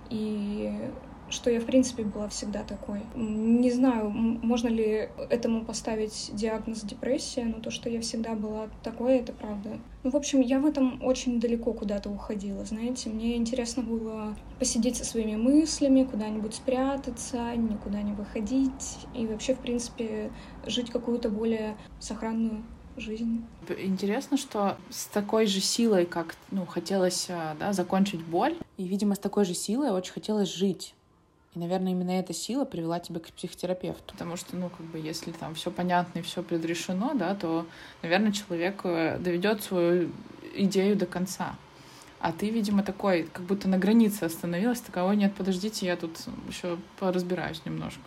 И 0.10 0.72
что 1.30 1.50
я, 1.50 1.60
в 1.60 1.66
принципе, 1.66 2.04
была 2.04 2.28
всегда 2.30 2.64
такой. 2.64 3.02
Не 3.16 3.72
знаю, 3.72 4.10
можно 4.10 4.68
ли 4.68 5.10
этому 5.30 5.66
поставить 5.66 6.32
диагноз 6.34 6.82
депрессия, 6.82 7.46
но 7.46 7.60
то, 7.60 7.72
что 7.72 7.90
я 7.90 8.02
всегда 8.02 8.36
была 8.36 8.70
такой, 8.84 9.18
это 9.18 9.34
правда. 9.34 9.80
Ну, 10.04 10.12
в 10.12 10.16
общем, 10.16 10.42
я 10.42 10.60
в 10.60 10.66
этом 10.66 11.04
очень 11.04 11.40
далеко 11.40 11.74
куда-то 11.74 12.10
уходила, 12.10 12.64
знаете. 12.66 13.10
Мне 13.10 13.36
интересно 13.36 13.84
было 13.84 14.36
посидеть 14.60 14.98
со 14.98 15.06
своими 15.06 15.36
мыслями, 15.36 16.04
куда-нибудь 16.04 16.56
спрятаться, 16.56 17.56
никуда 17.56 18.02
не 18.02 18.14
выходить 18.14 18.98
и 19.14 19.26
вообще, 19.28 19.56
в 19.56 19.60
принципе, 19.60 20.32
жить 20.66 20.90
какую-то 20.90 21.30
более 21.30 21.78
сохранную 22.00 22.64
жизнь. 22.98 23.46
Интересно, 23.78 24.38
что 24.38 24.78
с 24.90 25.06
такой 25.08 25.46
же 25.46 25.60
силой, 25.60 26.06
как 26.06 26.36
ну, 26.52 26.66
хотелось 26.66 27.28
а, 27.30 27.56
да, 27.60 27.74
закончить 27.74 28.24
боль, 28.24 28.58
и, 28.78 28.88
видимо, 28.88 29.16
с 29.16 29.20
такой 29.20 29.46
же 29.46 29.54
силой 29.54 29.92
очень 29.92 30.14
хотелось 30.14 30.54
жить. 30.54 30.96
Наверное, 31.60 31.92
именно 31.92 32.12
эта 32.12 32.34
сила 32.34 32.64
привела 32.64 33.00
тебя 33.00 33.20
к 33.20 33.28
психотерапевту. 33.32 34.14
Потому 34.14 34.38
что, 34.38 34.56
ну, 34.56 34.70
как 34.70 34.86
бы, 34.86 34.98
если 34.98 35.32
там 35.32 35.56
все 35.56 35.72
понятно 35.72 36.20
и 36.20 36.22
все 36.22 36.42
предрешено, 36.42 37.14
да, 37.14 37.36
то, 37.36 37.66
наверное, 38.02 38.32
человек 38.32 38.82
э, 38.86 39.18
доведет 39.20 39.62
свою 39.62 40.10
идею 40.56 40.96
до 40.96 41.06
конца. 41.06 41.56
А 42.20 42.32
ты, 42.32 42.50
видимо, 42.50 42.84
такой, 42.84 43.28
как 43.32 43.46
будто 43.46 43.68
на 43.68 43.78
границе 43.78 44.24
остановилась, 44.24 44.82
такого 44.82 45.12
нет, 45.12 45.34
подождите, 45.36 45.86
я 45.86 45.96
тут 45.96 46.18
еще 46.48 46.78
поразбираюсь 47.00 47.62
немножко. 47.66 48.02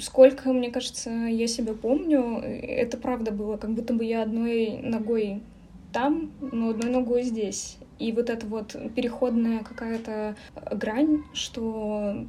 Сколько, 0.00 0.52
мне 0.52 0.70
кажется, 0.70 1.10
я 1.10 1.46
себя 1.46 1.74
помню, 1.74 2.40
это 2.42 2.96
правда 2.98 3.30
было, 3.30 3.56
как 3.56 3.70
будто 3.70 3.94
бы 3.94 4.04
я 4.04 4.22
одной 4.22 4.78
ногой 4.82 5.42
там, 5.92 6.30
но 6.40 6.70
одной 6.70 6.90
ногой 6.90 7.22
здесь. 7.22 7.78
И 7.98 8.12
вот 8.12 8.30
эта 8.30 8.46
вот 8.46 8.76
переходная 8.94 9.60
какая-то 9.60 10.36
грань, 10.72 11.24
что 11.32 12.26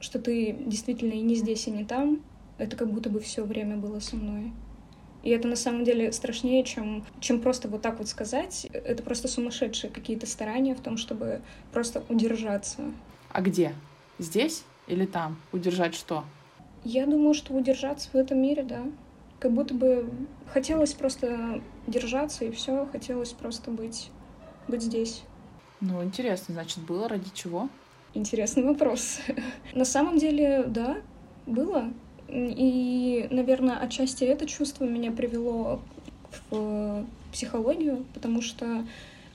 что 0.00 0.18
ты 0.18 0.56
действительно 0.66 1.12
и 1.12 1.20
не 1.20 1.34
здесь, 1.34 1.66
и 1.66 1.70
не 1.70 1.84
там, 1.84 2.22
это 2.58 2.76
как 2.76 2.90
будто 2.90 3.10
бы 3.10 3.20
все 3.20 3.44
время 3.44 3.76
было 3.76 4.00
со 4.00 4.16
мной. 4.16 4.52
И 5.22 5.30
это 5.30 5.48
на 5.48 5.56
самом 5.56 5.82
деле 5.82 6.12
страшнее, 6.12 6.62
чем, 6.62 7.04
чем 7.18 7.40
просто 7.40 7.68
вот 7.68 7.82
так 7.82 7.98
вот 7.98 8.06
сказать. 8.06 8.66
Это 8.72 9.02
просто 9.02 9.26
сумасшедшие 9.26 9.90
какие-то 9.90 10.26
старания 10.26 10.74
в 10.74 10.80
том, 10.80 10.96
чтобы 10.96 11.40
просто 11.72 12.04
удержаться. 12.08 12.92
А 13.32 13.40
где? 13.40 13.74
Здесь 14.18 14.62
или 14.86 15.04
там? 15.04 15.36
Удержать 15.52 15.96
что? 15.96 16.24
Я 16.84 17.06
думаю, 17.06 17.34
что 17.34 17.54
удержаться 17.54 18.08
в 18.12 18.14
этом 18.14 18.40
мире, 18.40 18.62
да. 18.62 18.84
Как 19.40 19.52
будто 19.52 19.74
бы 19.74 20.08
хотелось 20.46 20.94
просто 20.94 21.60
держаться, 21.88 22.44
и 22.44 22.52
все, 22.52 22.86
хотелось 22.92 23.32
просто 23.32 23.72
быть, 23.72 24.10
быть 24.68 24.82
здесь. 24.82 25.24
Ну, 25.80 26.04
интересно, 26.04 26.54
значит, 26.54 26.78
было 26.78 27.08
ради 27.08 27.28
чего? 27.34 27.68
Интересный 28.16 28.62
вопрос. 28.62 29.20
На 29.74 29.84
самом 29.84 30.16
деле, 30.16 30.64
да, 30.66 30.96
было. 31.44 31.92
И, 32.28 33.28
наверное, 33.30 33.76
отчасти 33.78 34.24
это 34.24 34.46
чувство 34.46 34.84
меня 34.84 35.12
привело 35.12 35.82
в 36.50 37.04
психологию, 37.30 38.06
потому 38.14 38.40
что 38.40 38.86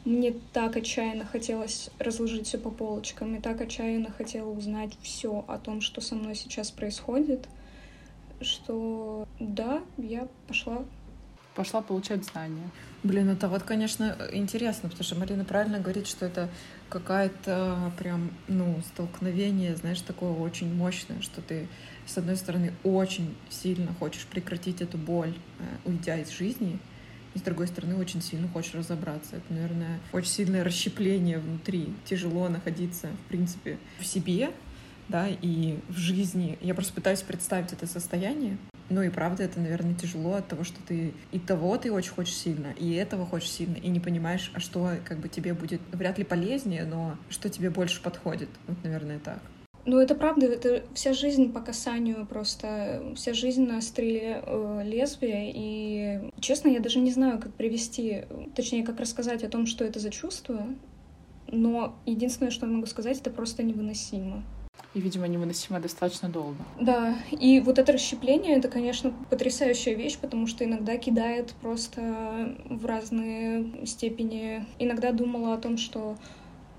мне 0.04 0.34
так 0.52 0.76
отчаянно 0.78 1.26
хотелось 1.26 1.91
разложить 2.00 2.48
все 2.48 2.58
по 2.58 2.72
полочкам, 2.72 3.36
и 3.36 3.39
так 3.39 3.62
отчаянно 3.62 4.10
хотела 4.10 4.50
узнать 4.50 4.98
все 5.04 5.46
о 5.48 5.60
том, 5.60 5.82
что 5.82 6.02
со 6.02 6.15
мной 6.15 6.34
сейчас 6.34 6.72
происходит, 6.72 7.48
что 8.41 9.28
да, 9.39 9.84
я 9.98 10.28
пошла. 10.48 10.84
Пошла 11.56 11.82
получать 11.82 12.24
знания. 12.24 12.70
Блин, 13.04 13.30
это 13.30 13.50
вот, 13.50 13.64
конечно, 13.64 14.16
интересно, 14.32 14.88
потому 14.88 15.04
что 15.04 15.16
Марина 15.16 15.44
правильно 15.44 15.80
говорит, 15.80 16.08
что 16.08 16.26
это 16.26 16.50
какая-то 16.88 17.92
прям, 17.98 18.32
ну, 18.48 18.82
столкновение, 18.94 19.76
знаешь, 19.76 20.00
такое 20.02 20.32
очень 20.32 20.74
мощное, 20.74 21.22
что 21.22 21.42
ты, 21.42 21.68
с 22.06 22.18
одной 22.18 22.38
стороны, 22.38 22.74
очень 22.84 23.36
сильно 23.50 23.94
хочешь 24.00 24.26
прекратить 24.28 24.82
эту 24.82 24.98
боль, 24.98 25.34
э, 25.60 25.64
уйдя 25.84 26.18
из 26.18 26.30
жизни, 26.30 26.80
и 27.34 27.40
с 27.40 27.42
другой 27.42 27.68
стороны, 27.68 27.96
очень 27.96 28.22
сильно 28.22 28.48
хочешь 28.48 28.74
разобраться. 28.74 29.38
Это, 29.38 29.54
наверное, 29.54 30.00
очень 30.14 30.32
сильное 30.32 30.64
расщепление 30.64 31.40
внутри. 31.40 31.94
Тяжело 32.06 32.48
находиться, 32.48 33.08
в 33.26 33.30
принципе, 33.30 33.78
в 34.00 34.06
себе, 34.06 34.52
да, 35.10 35.28
и 35.28 35.80
в 35.90 35.98
жизни. 35.98 36.58
Я 36.62 36.74
просто 36.74 36.94
пытаюсь 36.94 37.22
представить 37.22 37.74
это 37.74 37.88
состояние, 37.88 38.58
ну 38.89 39.02
и 39.02 39.10
правда, 39.10 39.44
это, 39.44 39.60
наверное, 39.60 39.96
тяжело 39.96 40.34
от 40.34 40.48
того, 40.48 40.63
что 40.63 40.78
ты 40.88 41.13
и 41.32 41.39
того 41.39 41.78
ты 41.78 41.91
очень 41.91 42.12
хочешь 42.12 42.36
сильно, 42.36 42.74
и 42.78 42.94
этого 42.94 43.26
хочешь 43.26 43.52
сильно, 43.52 43.76
и 43.76 43.89
не 43.89 44.00
понимаешь, 44.00 44.52
а 44.54 44.60
что 44.60 44.91
как 45.06 45.20
бы 45.20 45.30
тебе 45.30 45.54
будет 45.54 45.82
вряд 45.91 46.17
ли 46.17 46.24
полезнее, 46.24 46.86
но 46.86 47.17
что 47.30 47.50
тебе 47.50 47.70
больше 47.70 48.02
подходит. 48.02 48.50
Вот, 48.67 48.78
наверное, 48.84 49.20
так. 49.20 49.39
Ну, 49.86 49.98
это 49.98 50.13
правда, 50.13 50.46
это 50.46 50.84
вся 50.94 51.13
жизнь 51.13 51.52
по 51.52 51.60
касанию 51.60 52.28
просто, 52.28 53.13
вся 53.15 53.34
жизнь 53.34 53.65
на 53.65 53.78
острие 53.78 54.44
э, 54.46 54.82
лезвия, 54.86 55.52
и, 55.54 56.32
честно, 56.39 56.70
я 56.70 56.80
даже 56.80 57.00
не 57.00 57.12
знаю, 57.12 57.39
как 57.39 57.54
привести, 57.54 58.26
точнее, 58.56 58.84
как 58.84 59.00
рассказать 59.00 59.44
о 59.44 59.50
том, 59.50 59.65
что 59.65 59.84
это 59.84 60.00
за 60.00 60.12
чувство, 60.12 60.67
но 61.48 61.96
единственное, 62.06 62.52
что 62.52 62.67
я 62.67 62.72
могу 62.72 62.86
сказать, 62.86 63.20
это 63.20 63.32
просто 63.32 63.63
невыносимо 63.63 64.44
и, 64.93 64.99
видимо, 64.99 65.27
невыносимо 65.27 65.80
достаточно 65.80 66.30
долго. 66.30 66.58
Да, 66.80 67.15
и 67.32 67.60
вот 67.60 67.80
это 67.80 67.93
расщепление— 67.93 68.56
это, 68.58 68.67
конечно, 68.67 69.13
потрясающая 69.30 69.95
вещь, 69.95 70.17
потому 70.17 70.47
что 70.47 70.65
иногда 70.65 70.97
кидает 70.97 71.54
просто 71.62 72.56
в 72.65 72.86
разные 72.86 73.86
степени. 73.86 74.65
Иногда 74.80 75.12
думала 75.12 75.54
о 75.54 75.58
том, 75.58 75.77
что 75.77 76.17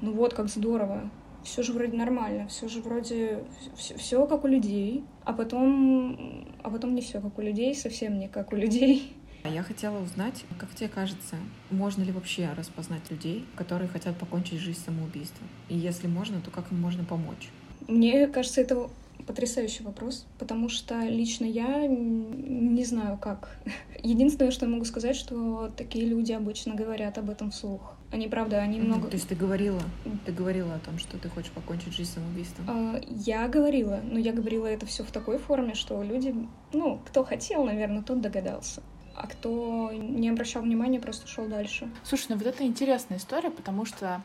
ну 0.02 0.12
вот, 0.12 0.34
как 0.34 0.48
здорово, 0.48 1.10
все 1.44 1.62
же 1.62 1.72
вроде 1.72 1.96
нормально, 1.96 2.48
все 2.48 2.68
же 2.68 2.82
вроде 2.82 3.44
все, 3.76 3.96
все 3.96 4.26
как 4.26 4.44
у 4.44 4.48
людей, 4.48 5.04
а 5.24 5.32
потом, 5.32 6.46
а 6.62 6.70
потом 6.70 6.94
не 6.94 7.00
все 7.00 7.20
как 7.20 7.38
у 7.38 7.42
людей, 7.42 7.74
совсем 7.74 8.18
не 8.18 8.28
как 8.28 8.52
у 8.52 8.56
людей. 8.56 9.16
Я 9.44 9.62
хотела 9.64 10.00
узнать, 10.00 10.44
как 10.56 10.72
тебе 10.74 10.88
кажется, 10.88 11.36
можно 11.70 12.02
ли 12.02 12.12
вообще 12.12 12.48
распознать 12.56 13.10
людей, 13.10 13.44
которые 13.56 13.88
хотят 13.88 14.16
покончить 14.16 14.60
жизнь 14.60 14.80
самоубийством? 14.84 15.48
И 15.68 15.76
если 15.76 16.06
можно, 16.06 16.40
то 16.40 16.50
как 16.50 16.70
им 16.70 16.80
можно 16.80 17.02
помочь? 17.02 17.50
Мне 17.88 18.26
кажется, 18.28 18.60
это 18.60 18.88
потрясающий 19.26 19.84
вопрос, 19.84 20.26
потому 20.38 20.68
что 20.68 21.00
лично 21.06 21.44
я 21.44 21.86
не 21.86 22.84
знаю 22.84 23.18
как. 23.18 23.56
Единственное, 24.02 24.50
что 24.50 24.66
я 24.66 24.72
могу 24.72 24.84
сказать, 24.84 25.16
что 25.16 25.70
такие 25.76 26.06
люди 26.06 26.32
обычно 26.32 26.74
говорят 26.74 27.18
об 27.18 27.30
этом 27.30 27.50
вслух. 27.50 27.94
Они, 28.10 28.28
правда, 28.28 28.58
они 28.58 28.78
много... 28.78 29.08
То 29.08 29.16
есть 29.16 29.28
ты 29.28 29.34
говорила, 29.34 29.80
ты 30.26 30.32
говорила 30.32 30.74
о 30.74 30.78
том, 30.80 30.98
что 30.98 31.16
ты 31.16 31.30
хочешь 31.30 31.50
покончить 31.50 31.94
жизнь 31.94 32.10
самоубийством? 32.12 32.66
Uh, 32.68 33.06
я 33.24 33.48
говорила, 33.48 34.00
но 34.04 34.18
я 34.18 34.32
говорила 34.32 34.66
это 34.66 34.84
все 34.84 35.02
в 35.02 35.10
такой 35.10 35.38
форме, 35.38 35.74
что 35.74 36.02
люди, 36.02 36.34
ну, 36.74 37.00
кто 37.06 37.24
хотел, 37.24 37.64
наверное, 37.64 38.02
тот 38.02 38.20
догадался 38.20 38.82
а 39.14 39.26
кто 39.26 39.90
не 39.92 40.28
обращал 40.28 40.62
внимания, 40.62 41.00
просто 41.00 41.26
шел 41.26 41.46
дальше. 41.46 41.90
Слушай, 42.04 42.26
ну 42.30 42.36
вот 42.36 42.46
это 42.46 42.64
интересная 42.64 43.18
история, 43.18 43.50
потому 43.50 43.84
что 43.84 44.22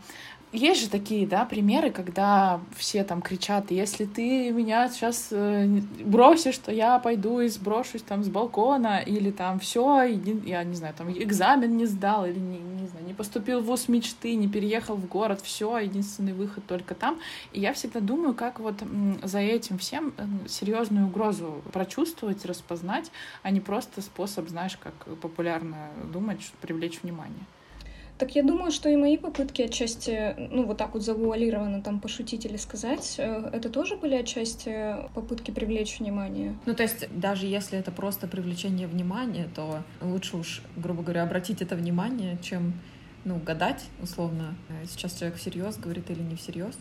есть 0.54 0.82
же 0.82 0.89
такие, 0.89 1.28
да, 1.28 1.43
примеры, 1.43 1.91
когда 1.91 2.62
все 2.78 3.04
там 3.04 3.21
кричат, 3.21 3.69
если 3.69 4.06
ты 4.06 4.50
меня 4.52 4.88
сейчас 4.88 5.28
э, 5.32 5.67
бросишь, 6.06 6.58
то 6.60 6.71
я 6.71 7.00
пойду 7.00 7.41
и 7.41 7.50
сброшусь 7.50 8.02
там 8.02 8.23
с 8.23 8.30
балкона, 8.30 9.00
или 9.00 9.30
там 9.32 9.60
все, 9.60 10.04
я 10.04 10.63
не 10.63 10.76
знаю, 10.76 10.93
там 10.97 11.12
экзамен 11.12 11.76
не 11.76 11.86
сдал, 11.86 12.26
или 12.26 12.39
не, 12.39 12.60
не 12.60 12.88
знаю, 12.88 13.06
не 13.06 13.13
поступил 13.13 13.60
в 13.60 13.65
вуз 13.65 13.89
мечты, 13.89 14.36
не 14.36 14.47
переехал 14.47 14.95
в 14.95 15.06
город, 15.08 15.41
все, 15.41 15.80
единственный 15.80 16.34
выход 16.34 16.65
только 16.65 16.95
там. 16.95 17.19
И 17.52 17.60
я 17.60 17.73
всегда 17.73 18.00
думаю, 18.00 18.34
как 18.34 18.62
вот 18.62 18.76
за 19.23 19.39
этим 19.39 19.78
всем 19.78 20.13
серьезную 20.47 21.08
угрозу 21.08 21.62
прочувствовать, 21.73 22.45
распознать, 22.45 23.12
а 23.43 23.52
не 23.52 23.60
просто 23.60 24.02
способ, 24.02 24.47
знаешь, 24.47 24.77
как 24.80 24.94
популярно 25.20 25.90
думать, 26.12 26.52
привлечь 26.62 27.02
внимание. 27.02 27.46
Так 28.18 28.36
я 28.36 28.42
думаю, 28.42 28.72
что 28.72 28.90
и 28.90 28.96
мои 28.96 29.16
попытки 29.16 29.62
отчасти, 29.62 30.36
ну, 30.38 30.66
вот 30.66 30.78
так 30.78 30.96
вот 30.96 31.04
завуалированно 31.04 31.84
там 31.84 32.00
пошутить 32.00 32.46
или 32.46 32.58
сказать, 32.58 33.16
э, 33.20 33.50
это 33.54 33.70
тоже 33.70 33.96
были 33.96 34.16
отчасти 34.16 34.96
попытки 35.13 35.52
привлечь 35.52 36.00
внимание. 36.00 36.58
Ну, 36.66 36.74
то 36.74 36.82
есть 36.82 37.08
даже 37.12 37.46
если 37.46 37.78
это 37.78 37.92
просто 37.92 38.28
привлечение 38.28 38.88
внимания, 38.88 39.48
то 39.54 39.84
лучше 40.02 40.38
уж, 40.38 40.63
грубо 40.76 41.04
говоря, 41.04 41.24
обратить 41.24 41.62
это 41.62 41.76
внимание, 41.76 42.40
чем, 42.42 42.74
ну, 43.24 43.38
гадать, 43.38 43.86
условно, 44.02 44.56
э, 44.70 44.86
сейчас 44.88 45.20
человек 45.20 45.38
всерьез 45.38 45.78
говорит 45.78 46.10
или 46.10 46.24
не 46.24 46.36
всерьез. 46.36 46.76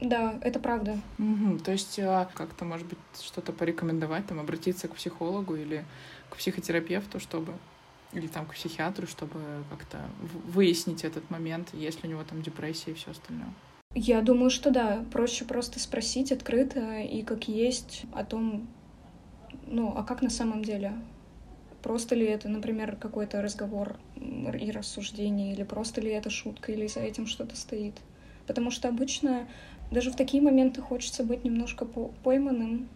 Да, 0.00 0.38
это 0.42 0.60
правда. 0.60 1.00
Угу, 1.18 1.58
то 1.58 1.72
есть 1.72 1.98
а, 1.98 2.28
как-то, 2.32 2.64
может 2.64 2.86
быть, 2.86 2.98
что-то 3.20 3.52
порекомендовать, 3.52 4.26
там, 4.26 4.38
обратиться 4.38 4.86
к 4.86 4.94
психологу 4.94 5.56
или 5.56 5.84
к 6.30 6.36
психотерапевту, 6.36 7.20
чтобы 7.20 7.54
или 8.12 8.26
там 8.26 8.46
к 8.46 8.54
психиатру, 8.54 9.06
чтобы 9.06 9.40
как-то 9.70 9.98
выяснить 10.46 11.04
этот 11.04 11.28
момент, 11.30 11.74
есть 11.74 12.02
ли 12.02 12.08
у 12.08 12.12
него 12.12 12.24
там 12.24 12.42
депрессия 12.42 12.92
и 12.92 12.94
все 12.94 13.10
остальное? 13.10 13.52
Я 13.94 14.22
думаю, 14.22 14.50
что 14.50 14.70
да. 14.70 15.04
Проще 15.12 15.44
просто 15.44 15.78
спросить 15.78 16.32
открыто 16.32 17.00
и 17.00 17.22
как 17.22 17.48
есть 17.48 18.04
о 18.12 18.24
том, 18.24 18.66
ну, 19.66 19.92
а 19.96 20.02
как 20.04 20.22
на 20.22 20.30
самом 20.30 20.62
деле? 20.62 20.92
Просто 21.82 22.14
ли 22.14 22.26
это, 22.26 22.48
например, 22.48 22.96
какой-то 22.96 23.40
разговор 23.40 23.96
и 24.16 24.70
рассуждение, 24.70 25.52
или 25.52 25.62
просто 25.62 26.00
ли 26.00 26.10
это 26.10 26.28
шутка, 26.28 26.72
или 26.72 26.86
за 26.86 27.00
этим 27.00 27.26
что-то 27.26 27.56
стоит? 27.56 27.94
Потому 28.46 28.70
что 28.70 28.88
обычно 28.88 29.46
даже 29.90 30.10
в 30.10 30.16
такие 30.16 30.42
моменты 30.42 30.80
хочется 30.80 31.24
быть 31.24 31.44
немножко 31.44 31.84
пойманным 31.84 32.88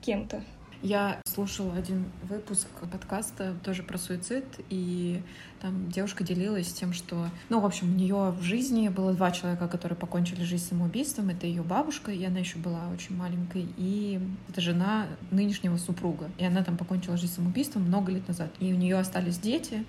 кем-то. 0.00 0.42
Я 0.84 1.18
слушала 1.24 1.72
один 1.72 2.04
выпуск 2.28 2.68
подкаста 2.92 3.54
тоже 3.64 3.82
про 3.82 3.96
суицид, 3.96 4.44
и 4.68 5.22
там 5.62 5.90
девушка 5.90 6.24
делилась 6.24 6.70
тем, 6.74 6.92
что, 6.92 7.30
ну, 7.48 7.60
в 7.60 7.64
общем, 7.64 7.90
у 7.90 7.96
нее 7.96 8.34
в 8.38 8.42
жизни 8.42 8.90
было 8.90 9.14
два 9.14 9.30
человека, 9.30 9.66
которые 9.66 9.96
покончили 9.96 10.44
жизнь 10.44 10.68
самоубийством. 10.68 11.30
Это 11.30 11.46
ее 11.46 11.62
бабушка, 11.62 12.12
и 12.12 12.22
она 12.22 12.40
еще 12.40 12.58
была 12.58 12.90
очень 12.92 13.16
маленькой, 13.16 13.66
и 13.78 14.20
это 14.50 14.60
жена 14.60 15.06
нынешнего 15.30 15.78
супруга. 15.78 16.30
И 16.36 16.44
она 16.44 16.62
там 16.62 16.76
покончила 16.76 17.16
жизнь 17.16 17.32
самоубийством 17.32 17.84
много 17.84 18.12
лет 18.12 18.28
назад. 18.28 18.50
И 18.60 18.70
у 18.70 18.76
нее 18.76 18.98
остались 18.98 19.38
дети, 19.38 19.86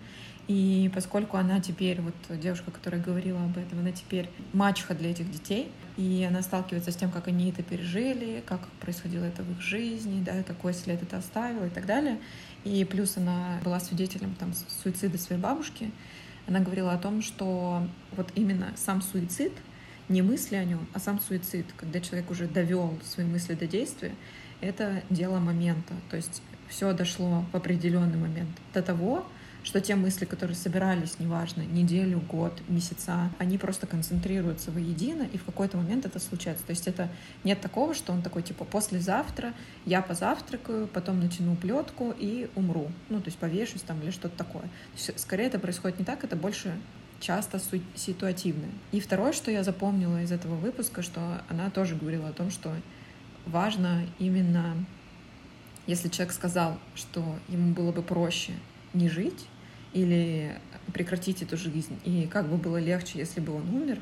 и 0.48 0.92
поскольку 0.94 1.38
она 1.38 1.60
теперь, 1.60 2.02
вот 2.02 2.14
девушка, 2.40 2.70
которая 2.70 3.02
говорила 3.02 3.44
об 3.44 3.58
этом, 3.58 3.80
она 3.80 3.92
теперь 3.92 4.30
мачеха 4.54 4.94
для 4.94 5.12
этих 5.12 5.32
детей, 5.32 5.72
и 5.98 6.26
она 6.28 6.42
сталкивается 6.44 6.92
с 6.92 6.96
тем, 6.96 7.10
как 7.10 7.28
они 7.28 7.50
это 7.50 7.64
пережили, 7.64 8.44
как 8.46 8.68
происходило 8.82 9.24
это 9.24 9.42
в 9.44 9.52
их 9.52 9.62
жизни, 9.62 10.24
да, 10.24 10.44
какой 10.44 10.74
след 10.74 11.02
это 11.02 11.18
оставило 11.18 11.66
и 11.66 11.70
так 11.70 11.86
далее. 11.86 12.20
И 12.64 12.84
плюс 12.86 13.18
она 13.18 13.60
была 13.64 13.80
свидетелем 13.80 14.36
там, 14.36 14.54
суицида 14.84 15.18
своей 15.18 15.42
бабушки. 15.42 15.92
Она 16.48 16.60
говорила 16.60 16.94
о 16.94 16.98
том, 16.98 17.22
что 17.24 17.88
вот 18.16 18.30
именно 18.36 18.72
сам 18.76 19.02
суицид, 19.02 19.54
не 20.10 20.22
мысли 20.22 20.56
о 20.56 20.64
нем, 20.64 20.86
а 20.94 21.00
сам 21.00 21.20
суицид, 21.20 21.66
когда 21.76 22.00
человек 22.00 22.30
уже 22.30 22.48
довел 22.48 23.00
свои 23.04 23.26
мысли 23.26 23.56
до 23.56 23.66
действия, 23.66 24.14
это 24.62 25.02
дело 25.10 25.40
момента. 25.40 25.94
То 26.12 26.18
есть 26.18 26.44
все 26.68 26.94
дошло 26.94 27.46
в 27.52 27.56
определенный 27.56 28.18
момент 28.18 28.50
до 28.74 28.84
того, 28.84 29.26
что 29.66 29.82
те 29.82 29.96
мысли, 29.96 30.26
которые 30.26 30.56
собирались, 30.56 31.18
неважно, 31.18 31.62
неделю, 31.62 32.20
год, 32.20 32.62
месяца, 32.68 33.32
они 33.40 33.58
просто 33.58 33.88
концентрируются 33.88 34.70
воедино, 34.70 35.24
и 35.24 35.40
в 35.40 35.44
какой-то 35.44 35.78
момент 35.78 36.06
это 36.06 36.20
случается. 36.20 36.64
То 36.64 36.70
есть 36.70 36.88
это 36.88 37.10
нет 37.44 37.62
такого, 37.62 37.96
что 37.96 38.14
он 38.14 38.22
такой, 38.22 38.44
типа, 38.44 38.64
послезавтра 38.64 39.54
я 39.86 40.04
позавтракаю, 40.04 40.88
потом 40.88 41.20
натяну 41.20 41.56
плетку 41.56 42.14
и 42.18 42.48
умру. 42.54 42.92
Ну, 43.10 43.20
то 43.20 43.26
есть 43.26 43.40
повешусь 43.40 43.82
там 43.82 44.00
или 44.04 44.12
что-то 44.12 44.38
такое. 44.38 44.62
То 44.62 44.70
есть, 44.98 45.20
скорее 45.20 45.48
это 45.48 45.58
происходит 45.58 45.98
не 45.98 46.06
так, 46.06 46.24
это 46.24 46.36
больше 46.36 46.72
часто 47.20 47.60
ситуативное. 47.96 48.70
И 48.92 49.00
второе, 49.00 49.34
что 49.34 49.50
я 49.50 49.64
запомнила 49.64 50.22
из 50.22 50.32
этого 50.32 50.56
выпуска, 50.56 51.02
что 51.02 51.42
она 51.50 51.72
тоже 51.72 51.96
говорила 51.96 52.30
о 52.30 52.34
том, 52.34 52.52
что 52.52 52.72
важно 53.48 54.06
именно, 54.20 54.76
если 55.88 56.08
человек 56.10 56.36
сказал, 56.36 56.78
что 56.94 57.40
ему 57.48 57.74
было 57.74 57.92
бы 57.92 58.04
проще 58.04 58.54
не 58.94 59.10
жить, 59.10 59.48
или 59.96 60.54
прекратить 60.94 61.42
эту 61.42 61.58
жизнь. 61.58 61.98
И 62.04 62.28
как 62.28 62.48
бы 62.48 62.58
было 62.58 62.78
легче, 62.78 63.18
если 63.18 63.40
бы 63.40 63.56
он 63.56 63.68
умер. 63.74 64.00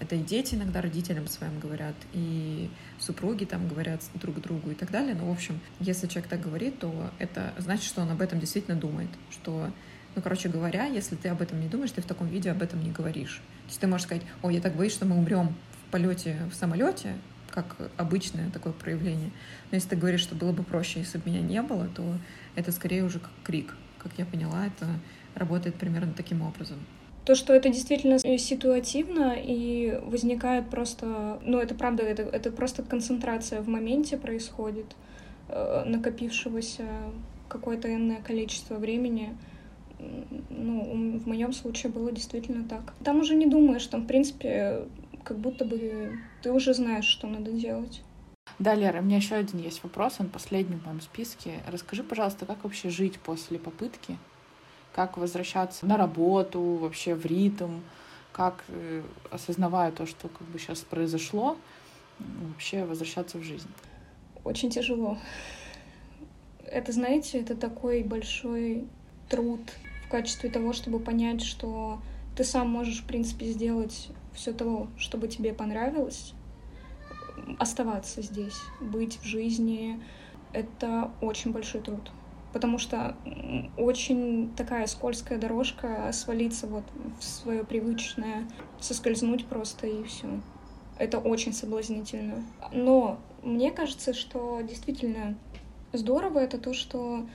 Это 0.00 0.16
и 0.16 0.20
дети 0.20 0.54
иногда 0.54 0.80
родителям 0.80 1.28
своим 1.28 1.60
говорят, 1.60 1.94
и 2.12 2.68
супруги 2.98 3.44
там 3.44 3.68
говорят 3.68 4.00
друг 4.14 4.40
другу 4.40 4.70
и 4.70 4.74
так 4.74 4.90
далее. 4.90 5.14
Но, 5.14 5.26
в 5.26 5.32
общем, 5.32 5.60
если 5.78 6.06
человек 6.06 6.28
так 6.28 6.40
говорит, 6.40 6.78
то 6.78 7.10
это 7.18 7.52
значит, 7.58 7.84
что 7.84 8.02
он 8.02 8.10
об 8.10 8.20
этом 8.20 8.40
действительно 8.40 8.76
думает. 8.76 9.10
Что, 9.30 9.70
ну, 10.16 10.22
короче 10.22 10.48
говоря, 10.48 10.86
если 10.86 11.14
ты 11.16 11.28
об 11.28 11.42
этом 11.42 11.60
не 11.60 11.68
думаешь, 11.68 11.92
ты 11.92 12.00
в 12.00 12.06
таком 12.06 12.28
виде 12.28 12.50
об 12.50 12.62
этом 12.62 12.82
не 12.82 12.90
говоришь. 12.90 13.40
То 13.64 13.68
есть 13.68 13.80
ты 13.80 13.86
можешь 13.86 14.06
сказать, 14.06 14.24
ой, 14.42 14.54
я 14.54 14.60
так 14.60 14.74
боюсь, 14.74 14.92
что 14.92 15.04
мы 15.04 15.16
умрем 15.16 15.54
в 15.86 15.90
полете 15.90 16.38
в 16.50 16.54
самолете, 16.54 17.14
как 17.50 17.76
обычное 17.96 18.50
такое 18.50 18.72
проявление. 18.72 19.30
Но 19.70 19.76
если 19.76 19.90
ты 19.90 19.96
говоришь, 19.96 20.22
что 20.22 20.34
было 20.34 20.50
бы 20.50 20.64
проще, 20.64 21.00
если 21.00 21.18
бы 21.18 21.30
меня 21.30 21.40
не 21.40 21.62
было, 21.62 21.86
то 21.86 22.18
это 22.56 22.72
скорее 22.72 23.04
уже 23.04 23.20
как 23.20 23.32
крик. 23.44 23.76
Как 23.98 24.12
я 24.18 24.26
поняла, 24.26 24.66
это 24.66 24.88
работает 25.34 25.76
примерно 25.76 26.12
таким 26.16 26.42
образом. 26.42 26.78
То, 27.24 27.34
что 27.34 27.54
это 27.54 27.70
действительно 27.70 28.18
ситуативно 28.18 29.34
и 29.36 29.98
возникает 30.04 30.68
просто, 30.68 31.40
ну 31.42 31.58
это 31.58 31.74
правда, 31.74 32.02
это, 32.02 32.22
это 32.22 32.50
просто 32.50 32.82
концентрация 32.82 33.62
в 33.62 33.68
моменте 33.68 34.18
происходит, 34.18 34.94
э, 35.48 35.84
накопившегося 35.86 36.84
какое-то 37.48 37.94
энное 37.94 38.20
количество 38.20 38.76
времени. 38.76 39.36
Ну, 40.50 41.18
в 41.18 41.26
моем 41.26 41.52
случае 41.54 41.92
было 41.92 42.12
действительно 42.12 42.68
так. 42.68 42.92
Там 43.02 43.20
уже 43.20 43.34
не 43.34 43.46
думаешь, 43.46 43.86
там, 43.86 44.02
в 44.02 44.06
принципе, 44.06 44.82
как 45.22 45.38
будто 45.38 45.64
бы 45.64 46.18
ты 46.42 46.52
уже 46.52 46.74
знаешь, 46.74 47.06
что 47.06 47.26
надо 47.26 47.52
делать. 47.52 48.02
Да, 48.58 48.74
Лера, 48.74 49.00
у 49.00 49.02
меня 49.02 49.16
еще 49.16 49.36
один 49.36 49.60
есть 49.60 49.82
вопрос, 49.82 50.16
он 50.18 50.28
последний 50.28 50.76
в 50.76 50.84
моем 50.84 51.00
списке. 51.00 51.60
Расскажи, 51.66 52.02
пожалуйста, 52.02 52.44
как 52.44 52.64
вообще 52.64 52.90
жить 52.90 53.18
после 53.18 53.58
попытки 53.58 54.18
как 54.94 55.16
возвращаться 55.16 55.86
на 55.86 55.96
работу, 55.96 56.60
вообще 56.60 57.14
в 57.14 57.26
ритм, 57.26 57.80
как, 58.32 58.64
э, 58.68 59.02
осознавая 59.30 59.90
то, 59.90 60.06
что 60.06 60.28
как 60.28 60.46
бы 60.48 60.58
сейчас 60.58 60.80
произошло, 60.80 61.56
вообще 62.18 62.84
возвращаться 62.84 63.38
в 63.38 63.42
жизнь. 63.42 63.68
Очень 64.44 64.70
тяжело. 64.70 65.18
Это, 66.66 66.92
знаете, 66.92 67.40
это 67.40 67.56
такой 67.56 68.02
большой 68.02 68.86
труд 69.28 69.60
в 70.06 70.10
качестве 70.10 70.50
того, 70.50 70.72
чтобы 70.72 71.00
понять, 71.00 71.42
что 71.42 71.98
ты 72.36 72.44
сам 72.44 72.68
можешь, 72.68 73.02
в 73.02 73.06
принципе, 73.06 73.46
сделать 73.46 74.08
все 74.32 74.52
то, 74.52 74.88
чтобы 74.96 75.28
тебе 75.28 75.52
понравилось, 75.52 76.34
оставаться 77.58 78.22
здесь, 78.22 78.60
быть 78.80 79.18
в 79.18 79.24
жизни. 79.24 80.00
Это 80.52 81.10
очень 81.20 81.52
большой 81.52 81.80
труд 81.80 82.10
потому 82.54 82.78
что 82.78 83.16
очень 83.76 84.54
такая 84.56 84.86
скользкая 84.86 85.38
дорожка 85.38 86.08
свалиться 86.12 86.68
вот 86.68 86.84
в 87.18 87.24
свое 87.24 87.64
привычное, 87.64 88.48
соскользнуть 88.80 89.44
просто 89.46 89.88
и 89.88 90.04
все. 90.04 90.40
Это 90.96 91.18
очень 91.18 91.52
соблазнительно. 91.52 92.44
Но 92.72 93.18
мне 93.42 93.72
кажется, 93.72 94.14
что 94.14 94.60
действительно 94.62 95.36
здорово 95.92 96.38
это 96.38 96.56
то, 96.56 96.72
что 96.72 97.26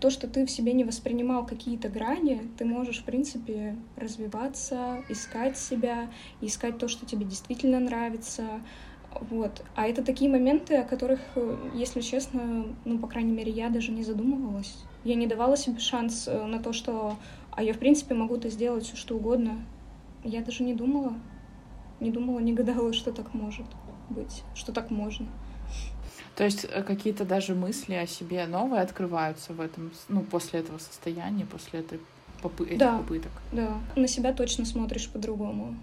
то, 0.00 0.10
что 0.10 0.26
ты 0.26 0.46
в 0.46 0.50
себе 0.50 0.72
не 0.72 0.82
воспринимал 0.82 1.46
какие-то 1.46 1.88
грани, 1.88 2.50
ты 2.58 2.64
можешь, 2.64 3.02
в 3.02 3.04
принципе, 3.04 3.76
развиваться, 3.96 5.04
искать 5.08 5.56
себя, 5.56 6.10
искать 6.40 6.78
то, 6.78 6.88
что 6.88 7.06
тебе 7.06 7.24
действительно 7.24 7.78
нравится, 7.78 8.62
вот. 9.20 9.62
А 9.74 9.86
это 9.86 10.02
такие 10.02 10.30
моменты, 10.30 10.76
о 10.76 10.84
которых, 10.84 11.20
э, 11.36 11.56
если 11.74 12.00
честно, 12.00 12.66
ну, 12.84 12.98
по 12.98 13.06
крайней 13.06 13.32
мере, 13.32 13.52
я 13.52 13.68
даже 13.68 13.92
не 13.92 14.02
задумывалась. 14.02 14.76
Я 15.04 15.14
не 15.14 15.26
давала 15.26 15.56
себе 15.56 15.80
шанс 15.80 16.28
э, 16.28 16.44
на 16.46 16.58
то, 16.58 16.72
что 16.72 17.16
а 17.50 17.62
я, 17.62 17.74
в 17.74 17.78
принципе, 17.78 18.14
могу 18.14 18.36
это 18.36 18.48
сделать 18.48 18.84
все 18.84 18.96
что 18.96 19.16
угодно. 19.16 19.64
Я 20.24 20.40
даже 20.40 20.62
не 20.62 20.74
думала. 20.74 21.14
Не 22.00 22.10
думала, 22.10 22.40
не 22.40 22.52
гадала, 22.52 22.92
что 22.92 23.12
так 23.12 23.34
может 23.34 23.66
быть, 24.08 24.42
что 24.54 24.72
так 24.72 24.90
можно. 24.90 25.26
То 26.34 26.44
есть 26.44 26.64
э, 26.64 26.82
какие-то 26.82 27.24
даже 27.24 27.54
мысли 27.54 27.94
о 27.94 28.06
себе 28.06 28.46
новые 28.46 28.82
открываются 28.82 29.52
в 29.52 29.60
этом, 29.60 29.92
ну, 30.08 30.22
после 30.22 30.60
этого 30.60 30.78
состояния, 30.78 31.44
после 31.44 31.80
этой 31.80 32.00
попы- 32.42 32.66
этих 32.66 32.78
да, 32.78 32.98
попыток. 32.98 33.32
Да, 33.52 33.78
на 33.94 34.08
себя 34.08 34.32
точно 34.32 34.64
смотришь 34.64 35.08
по-другому. 35.10 35.76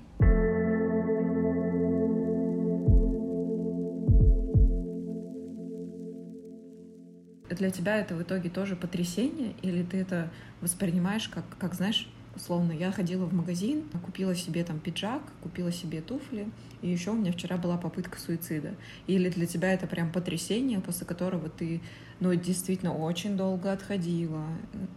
Для 7.59 7.69
тебя 7.69 7.97
это 7.97 8.15
в 8.15 8.23
итоге 8.23 8.49
тоже 8.49 8.75
потрясение, 8.75 9.53
или 9.61 9.83
ты 9.83 9.97
это 9.97 10.31
воспринимаешь 10.61 11.29
как, 11.29 11.43
как 11.59 11.75
знаешь, 11.75 12.07
условно, 12.35 12.71
я 12.71 12.91
ходила 12.91 13.25
в 13.25 13.33
магазин, 13.33 13.83
купила 14.05 14.33
себе 14.33 14.63
там 14.63 14.79
пиджак, 14.79 15.21
купила 15.43 15.71
себе 15.71 16.01
туфли, 16.01 16.49
и 16.81 16.89
еще 16.89 17.11
у 17.11 17.15
меня 17.15 17.31
вчера 17.31 17.57
была 17.57 17.77
попытка 17.77 18.17
суицида. 18.19 18.75
Или 19.07 19.29
для 19.29 19.45
тебя 19.45 19.73
это 19.73 19.87
прям 19.87 20.11
потрясение, 20.11 20.79
после 20.79 21.05
которого 21.05 21.49
ты, 21.49 21.81
ну, 22.19 22.33
действительно 22.33 22.95
очень 22.95 23.35
долго 23.35 23.71
отходила, 23.71 24.45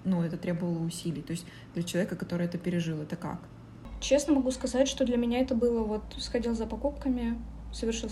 ну, 0.04 0.22
это 0.22 0.36
требовало 0.36 0.78
усилий. 0.84 1.22
То 1.22 1.32
есть 1.32 1.44
для 1.74 1.82
человека, 1.82 2.14
который 2.16 2.46
это 2.46 2.58
пережил, 2.58 3.02
это 3.02 3.16
как? 3.16 3.40
Честно 4.00 4.34
могу 4.34 4.50
сказать, 4.50 4.88
что 4.88 5.04
для 5.04 5.16
меня 5.16 5.40
это 5.40 5.54
было 5.54 5.82
вот 5.82 6.02
сходил 6.18 6.54
за 6.54 6.66
покупками, 6.66 7.38
совершил 7.72 8.08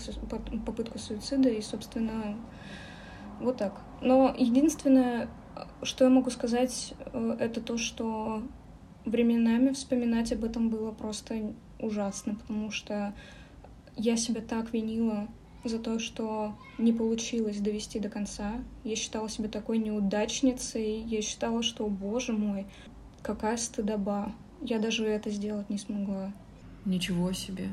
попытку 0.65 0.99
суицида, 0.99 1.49
и, 1.49 1.61
собственно, 1.61 2.37
вот 3.41 3.57
так. 3.57 3.81
Но 4.01 4.33
единственное, 4.37 5.29
что 5.83 6.05
я 6.05 6.09
могу 6.09 6.29
сказать, 6.29 6.93
э, 7.13 7.37
это 7.39 7.61
то, 7.61 7.77
что 7.77 8.43
временами 9.05 9.73
вспоминать 9.73 10.31
об 10.31 10.43
этом 10.43 10.69
было 10.69 10.91
просто 10.91 11.53
ужасно, 11.79 12.35
потому 12.35 12.71
что 12.71 13.13
я 13.97 14.15
себя 14.15 14.41
так 14.41 14.73
винила 14.73 15.27
за 15.63 15.79
то, 15.79 15.99
что 15.99 16.55
не 16.77 16.91
получилось 16.91 17.59
довести 17.59 17.99
до 17.99 18.09
конца. 18.09 18.53
Я 18.83 18.95
считала 18.95 19.29
себя 19.29 19.47
такой 19.47 19.77
неудачницей. 19.77 21.01
Я 21.03 21.21
считала, 21.21 21.61
что, 21.61 21.87
боже 21.87 22.33
мой, 22.33 22.65
какая 23.21 23.57
стыдоба. 23.57 24.33
Я 24.61 24.79
даже 24.79 25.05
это 25.05 25.29
сделать 25.29 25.69
не 25.69 25.77
смогла. 25.77 26.33
Ничего 26.85 27.31
себе. 27.31 27.69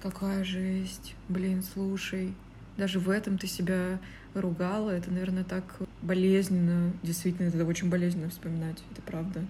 Какая 0.00 0.44
жесть. 0.44 1.14
Блин, 1.28 1.62
слушай. 1.62 2.34
Даже 2.76 2.98
в 2.98 3.08
этом 3.08 3.38
ты 3.38 3.46
себя 3.46 3.98
ругала. 4.34 4.90
Это, 4.90 5.10
наверное, 5.10 5.44
так 5.44 5.64
болезненно. 6.02 6.92
Действительно, 7.02 7.48
это 7.48 7.64
очень 7.64 7.88
болезненно 7.88 8.28
вспоминать. 8.30 8.82
Это 8.92 9.02
правда. 9.02 9.44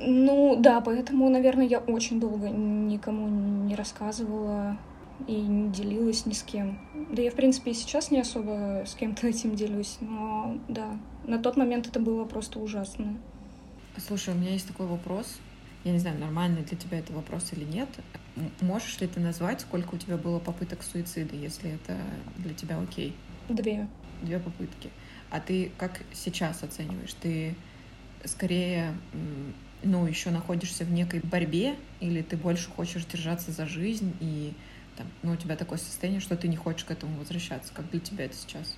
Ну 0.00 0.56
да, 0.60 0.80
поэтому, 0.80 1.28
наверное, 1.28 1.66
я 1.66 1.78
очень 1.80 2.20
долго 2.20 2.48
никому 2.48 3.28
не 3.66 3.74
рассказывала 3.74 4.76
и 5.26 5.32
не 5.32 5.70
делилась 5.70 6.26
ни 6.26 6.32
с 6.32 6.42
кем. 6.42 6.78
Да 7.10 7.22
я, 7.22 7.30
в 7.30 7.34
принципе, 7.34 7.72
и 7.72 7.74
сейчас 7.74 8.10
не 8.10 8.20
особо 8.20 8.84
с 8.86 8.94
кем-то 8.94 9.26
этим 9.26 9.56
делюсь, 9.56 9.96
но 10.00 10.58
да, 10.68 10.96
на 11.24 11.38
тот 11.38 11.56
момент 11.56 11.88
это 11.88 11.98
было 11.98 12.24
просто 12.24 12.60
ужасно. 12.60 13.16
Слушай, 13.96 14.34
у 14.34 14.36
меня 14.36 14.52
есть 14.52 14.68
такой 14.68 14.86
вопрос. 14.86 15.38
Я 15.84 15.92
не 15.92 15.98
знаю, 15.98 16.18
нормальный 16.18 16.62
для 16.62 16.76
тебя 16.76 16.98
это 16.98 17.12
вопрос 17.12 17.52
или 17.52 17.64
нет. 17.64 17.88
Можешь 18.60 19.00
ли 19.00 19.06
ты 19.06 19.20
назвать, 19.20 19.60
сколько 19.60 19.94
у 19.94 19.98
тебя 19.98 20.16
было 20.16 20.38
попыток 20.38 20.82
суицида, 20.82 21.36
если 21.36 21.70
это 21.70 21.96
для 22.36 22.54
тебя 22.54 22.78
окей? 22.80 23.16
Две. 23.48 23.88
Две 24.22 24.38
попытки. 24.38 24.90
А 25.30 25.40
ты 25.40 25.70
как 25.78 26.00
сейчас 26.12 26.62
оцениваешь? 26.62 27.14
Ты 27.14 27.54
скорее 28.24 28.94
ну, 29.82 30.06
еще 30.06 30.30
находишься 30.30 30.84
в 30.84 30.90
некой 30.90 31.20
борьбе, 31.20 31.76
или 32.00 32.22
ты 32.22 32.36
больше 32.36 32.68
хочешь 32.68 33.04
держаться 33.04 33.52
за 33.52 33.66
жизнь, 33.66 34.14
и 34.20 34.52
там, 34.96 35.06
ну, 35.22 35.32
у 35.32 35.36
тебя 35.36 35.56
такое 35.56 35.78
состояние, 35.78 36.20
что 36.20 36.36
ты 36.36 36.48
не 36.48 36.56
хочешь 36.56 36.84
к 36.84 36.90
этому 36.90 37.16
возвращаться. 37.18 37.72
Как 37.72 37.88
для 37.90 38.00
тебя 38.00 38.24
это 38.24 38.34
сейчас? 38.34 38.76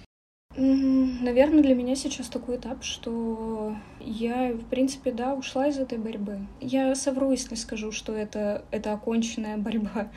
Наверное, 0.57 1.63
для 1.63 1.75
меня 1.75 1.95
сейчас 1.95 2.29
такой 2.29 2.57
этап, 2.57 2.83
что 2.83 3.77
я, 4.01 4.53
в 4.53 4.65
принципе, 4.65 5.13
да, 5.13 5.35
ушла 5.35 5.69
из 5.69 5.79
этой 5.79 5.97
борьбы. 5.97 6.41
Я 6.61 6.95
совру, 6.95 7.31
если 7.31 7.55
скажу, 7.55 7.93
что 7.93 8.13
это, 8.13 8.65
это 8.71 8.93
оконченная 8.93 9.57
борьба, 9.57 10.11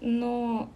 но 0.00 0.70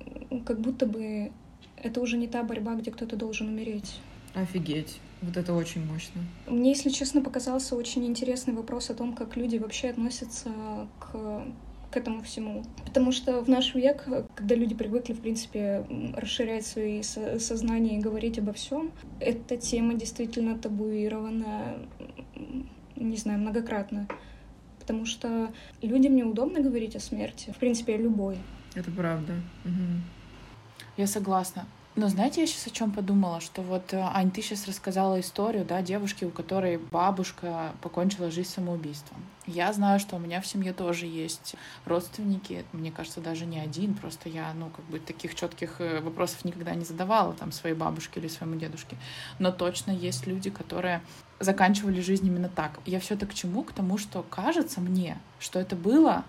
как 0.45 0.61
будто 0.61 0.87
бы 0.87 1.33
это 1.77 2.01
уже 2.01 2.17
не 2.17 2.29
та 2.29 2.43
борьба, 2.43 2.75
где 2.75 2.91
кто-то 2.91 3.17
должен 3.17 3.49
умереть. 3.49 3.99
Офигеть. 4.35 5.01
Вот 5.23 5.37
это 5.37 5.53
очень 5.55 5.85
мощно. 5.85 6.21
Мне, 6.47 6.71
если 6.71 6.91
честно, 6.91 7.21
показался 7.21 7.75
очень 7.75 8.07
интересный 8.07 8.55
вопрос 8.55 8.91
о 8.91 8.95
том, 8.95 9.15
как 9.15 9.37
люди 9.37 9.57
вообще 9.57 9.89
относятся 9.89 10.51
к 11.01 11.45
к 11.91 11.97
этому 11.97 12.23
всему. 12.23 12.65
Потому 12.85 13.13
что 13.13 13.41
в 13.43 13.49
наш 13.49 13.75
век, 13.75 14.07
когда 14.35 14.55
люди 14.55 14.75
привыкли, 14.75 15.15
в 15.15 15.21
принципе, 15.21 15.87
расширять 16.15 16.67
свои 16.67 17.03
со 17.03 17.39
сознания 17.41 17.99
и 17.99 18.01
говорить 18.01 18.39
обо 18.39 18.53
всем, 18.53 18.93
эта 19.21 19.57
тема 19.57 19.95
действительно 19.95 20.59
табуирована, 20.59 21.79
не 22.97 23.17
знаю, 23.17 23.39
многократно. 23.39 24.09
Потому 24.79 25.07
что 25.07 25.53
людям 25.83 26.17
неудобно 26.17 26.61
говорить 26.61 26.97
о 26.97 27.01
смерти, 27.01 27.53
в 27.55 27.59
принципе, 27.59 27.95
о 27.95 27.99
любой. 27.99 28.39
Это 28.75 28.91
правда. 28.91 29.35
Угу. 29.65 30.93
Я 30.97 31.07
согласна. 31.07 31.67
Но 31.99 32.07
знаете, 32.07 32.43
я 32.43 32.47
сейчас 32.47 32.69
о 32.69 32.71
чем 32.71 32.93
подумала, 32.93 33.41
что 33.41 33.61
вот, 33.61 33.93
э, 33.93 33.99
Ань, 34.01 34.31
ты 34.31 34.41
сейчас 34.41 34.69
рассказала 34.69 35.19
историю, 35.19 35.65
да, 35.65 35.83
девушки, 35.83 36.25
у 36.25 36.31
которой 36.31 36.79
бабушка 36.79 37.73
покончила 37.83 38.31
жизнь 38.31 38.51
самоубийством. 38.51 39.19
Я 39.49 39.73
знаю, 39.73 39.99
что 39.99 40.15
у 40.15 40.21
меня 40.21 40.41
в 40.41 40.47
семье 40.47 40.73
тоже 40.73 41.07
есть 41.07 41.57
родственники, 41.87 42.65
мне 42.73 42.93
кажется, 42.93 43.21
даже 43.21 43.47
не 43.47 43.59
один, 43.59 43.95
просто 43.95 44.29
я, 44.29 44.53
ну, 44.55 44.71
как 44.71 44.85
бы 44.85 45.01
таких 45.01 45.35
четких 45.35 45.81
э, 45.81 46.01
вопросов 46.01 46.45
никогда 46.45 46.73
не 46.77 46.85
задавала 46.85 47.33
там 47.33 47.51
своей 47.51 47.75
бабушке 47.75 48.21
или 48.21 48.29
своему 48.29 48.55
дедушке. 48.55 48.97
Но 49.41 49.51
точно 49.51 49.91
есть 49.91 50.25
люди, 50.25 50.51
которые 50.51 51.03
заканчивали 51.41 52.01
жизнь 52.01 52.29
именно 52.29 52.49
так. 52.49 52.79
Я 52.87 53.01
все 53.01 53.15
это 53.15 53.27
к 53.27 53.35
чему? 53.35 53.65
К 53.65 53.73
тому, 53.73 53.99
что 53.99 54.23
кажется 54.23 54.81
мне, 54.81 55.19
что 55.41 55.59
это 55.59 55.75
было 55.75 56.25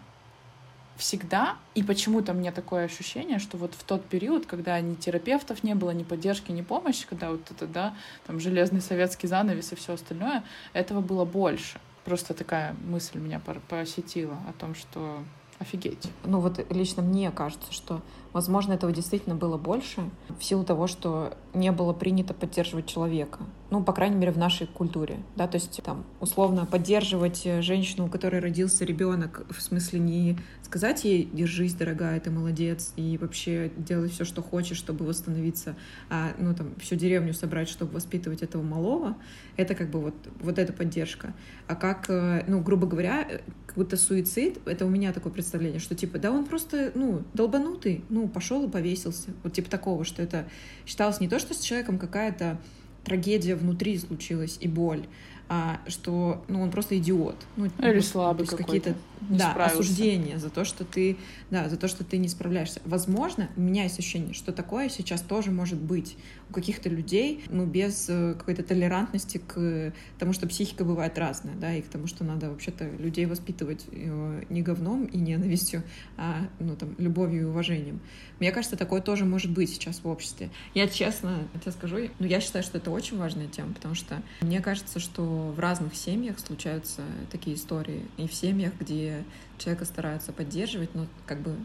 всегда. 0.99 1.57
И 1.73 1.81
почему-то 1.81 2.33
мне 2.33 2.51
такое 2.51 2.85
ощущение, 2.85 3.39
что 3.39 3.57
вот 3.57 3.73
в 3.73 3.83
тот 3.83 4.05
период, 4.05 4.45
когда 4.45 4.79
ни 4.79 4.95
терапевтов 4.95 5.63
не 5.63 5.73
было, 5.73 5.91
ни 5.91 6.03
поддержки, 6.03 6.51
ни 6.51 6.61
помощи, 6.61 7.07
когда 7.09 7.31
вот 7.31 7.49
это, 7.49 7.65
да, 7.65 7.95
там 8.27 8.39
железный 8.39 8.81
советский 8.81 9.27
занавес 9.27 9.71
и 9.71 9.75
все 9.75 9.93
остальное, 9.93 10.43
этого 10.73 11.01
было 11.01 11.25
больше. 11.25 11.79
Просто 12.05 12.33
такая 12.33 12.75
мысль 12.85 13.17
меня 13.17 13.41
посетила 13.67 14.37
о 14.47 14.53
том, 14.53 14.75
что 14.75 15.23
офигеть. 15.59 16.09
Ну 16.23 16.39
вот 16.39 16.65
лично 16.71 17.01
мне 17.01 17.31
кажется, 17.31 17.71
что, 17.71 18.01
возможно, 18.33 18.73
этого 18.73 18.91
действительно 18.91 19.35
было 19.35 19.57
больше 19.57 20.01
в 20.37 20.43
силу 20.43 20.63
того, 20.63 20.87
что 20.87 21.37
не 21.53 21.71
было 21.71 21.93
принято 21.93 22.33
поддерживать 22.33 22.85
человека. 22.85 23.39
Ну, 23.71 23.83
по 23.83 23.93
крайней 23.93 24.15
мере, 24.15 24.31
в 24.31 24.37
нашей 24.37 24.67
культуре. 24.67 25.17
Да, 25.35 25.47
то 25.47 25.55
есть 25.55 25.79
там 25.83 26.03
условно 26.19 26.65
поддерживать 26.65 27.43
женщину, 27.61 28.07
у 28.07 28.09
которой 28.09 28.39
родился 28.39 28.85
ребенок, 28.85 29.45
в 29.49 29.61
смысле 29.61 29.99
не 29.99 30.37
сказать 30.63 31.03
ей 31.03 31.27
«держись, 31.31 31.73
дорогая, 31.73 32.19
ты 32.19 32.29
молодец», 32.29 32.93
и 32.95 33.17
вообще 33.17 33.71
делай 33.75 34.09
все, 34.09 34.23
что 34.23 34.43
хочешь, 34.43 34.77
чтобы 34.77 35.05
восстановиться, 35.05 35.75
а, 36.09 36.33
ну, 36.37 36.53
там, 36.53 36.75
всю 36.79 36.95
деревню 36.95 37.33
собрать, 37.33 37.69
чтобы 37.69 37.93
воспитывать 37.93 38.43
этого 38.43 38.61
малого, 38.61 39.17
это 39.57 39.73
как 39.73 39.89
бы 39.89 39.99
вот, 39.99 40.13
вот 40.41 40.59
эта 40.59 40.71
поддержка. 40.71 41.33
А 41.67 41.75
как, 41.75 42.05
э, 42.09 42.43
ну, 42.47 42.61
грубо 42.61 42.85
говоря, 42.85 43.27
как 43.65 43.77
будто 43.77 43.97
суицид, 43.97 44.59
это 44.65 44.85
у 44.85 44.89
меня 44.89 45.11
такое 45.11 45.33
представление, 45.33 45.79
что 45.79 45.95
типа, 45.95 46.19
да 46.19 46.31
он 46.31 46.45
просто, 46.45 46.91
ну, 46.93 47.23
долбанутый, 47.33 48.03
ну, 48.09 48.18
пошел 48.27 48.67
и 48.67 48.69
повесился. 48.69 49.29
Вот 49.43 49.53
типа 49.53 49.69
такого, 49.69 50.03
что 50.03 50.21
это 50.21 50.47
считалось 50.85 51.19
не 51.19 51.27
то, 51.27 51.39
что 51.39 51.53
с 51.53 51.59
человеком 51.59 51.97
какая-то 51.97 52.57
трагедия 53.03 53.55
внутри 53.55 53.97
случилась 53.97 54.57
и 54.59 54.67
боль, 54.67 55.05
а, 55.47 55.79
что 55.87 56.43
ну, 56.47 56.61
он 56.61 56.71
просто 56.71 56.97
идиот. 56.97 57.35
Ну, 57.55 57.67
Или 57.79 57.99
слабый 58.01 58.45
какие-то 58.45 58.95
да, 59.21 59.53
осуждения 59.53 60.37
за 60.37 60.49
то, 60.49 60.63
что 60.63 60.85
ты, 60.85 61.17
да, 61.51 61.69
за 61.69 61.77
то, 61.77 61.87
что 61.87 62.03
ты 62.03 62.17
не 62.17 62.27
справляешься. 62.27 62.81
Возможно, 62.85 63.49
у 63.55 63.61
меня 63.61 63.83
есть 63.83 63.99
ощущение, 63.99 64.33
что 64.33 64.51
такое 64.51 64.89
сейчас 64.89 65.21
тоже 65.21 65.51
может 65.51 65.79
быть 65.79 66.17
у 66.49 66.53
каких-то 66.53 66.89
людей, 66.89 67.43
ну, 67.49 67.65
без 67.65 68.07
э, 68.09 68.35
какой-то 68.37 68.63
толерантности 68.63 69.37
к 69.37 69.93
тому, 70.17 70.33
что 70.33 70.47
психика 70.47 70.83
бывает 70.83 71.17
разная, 71.17 71.55
да, 71.55 71.73
и 71.73 71.81
к 71.81 71.87
тому, 71.87 72.07
что 72.07 72.23
надо 72.23 72.49
вообще-то 72.49 72.89
людей 72.89 73.25
воспитывать 73.25 73.85
э, 73.91 74.43
не 74.49 74.61
говном 74.61 75.05
и 75.05 75.17
ненавистью, 75.17 75.83
а, 76.17 76.47
ну, 76.59 76.75
там, 76.75 76.95
любовью 76.97 77.41
и 77.41 77.45
уважением. 77.45 77.99
Мне 78.39 78.51
кажется, 78.51 78.77
такое 78.77 79.01
тоже 79.01 79.25
может 79.25 79.51
быть 79.51 79.69
сейчас 79.69 80.03
в 80.03 80.07
обществе. 80.07 80.49
Я 80.73 80.87
честно 80.87 81.47
тебе 81.61 81.71
скажу, 81.71 81.97
ну, 82.19 82.25
я 82.25 82.39
считаю, 82.39 82.63
что 82.63 82.77
это 82.77 82.89
очень 82.89 83.17
важная 83.17 83.47
тема, 83.47 83.73
потому 83.73 83.95
что 83.95 84.21
мне 84.41 84.61
кажется, 84.61 84.99
что 84.99 85.53
в 85.55 85.59
разных 85.59 85.95
семьях 85.95 86.39
случаются 86.39 87.01
такие 87.31 87.55
истории, 87.55 88.05
и 88.17 88.27
в 88.27 88.33
семьях, 88.33 88.73
где 88.79 89.08
человека 89.57 89.85
стараются 89.85 90.31
поддерживать, 90.31 90.95
но 90.95 91.07
как 91.25 91.41
бы 91.41 91.55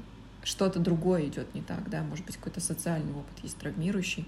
что-то 0.44 0.78
другое 0.78 1.26
идет 1.26 1.54
не 1.54 1.62
так, 1.62 1.88
да, 1.88 2.02
может 2.02 2.26
быть, 2.26 2.36
какой-то 2.36 2.60
социальный 2.60 3.12
опыт 3.12 3.38
есть 3.42 3.56
травмирующий, 3.56 4.26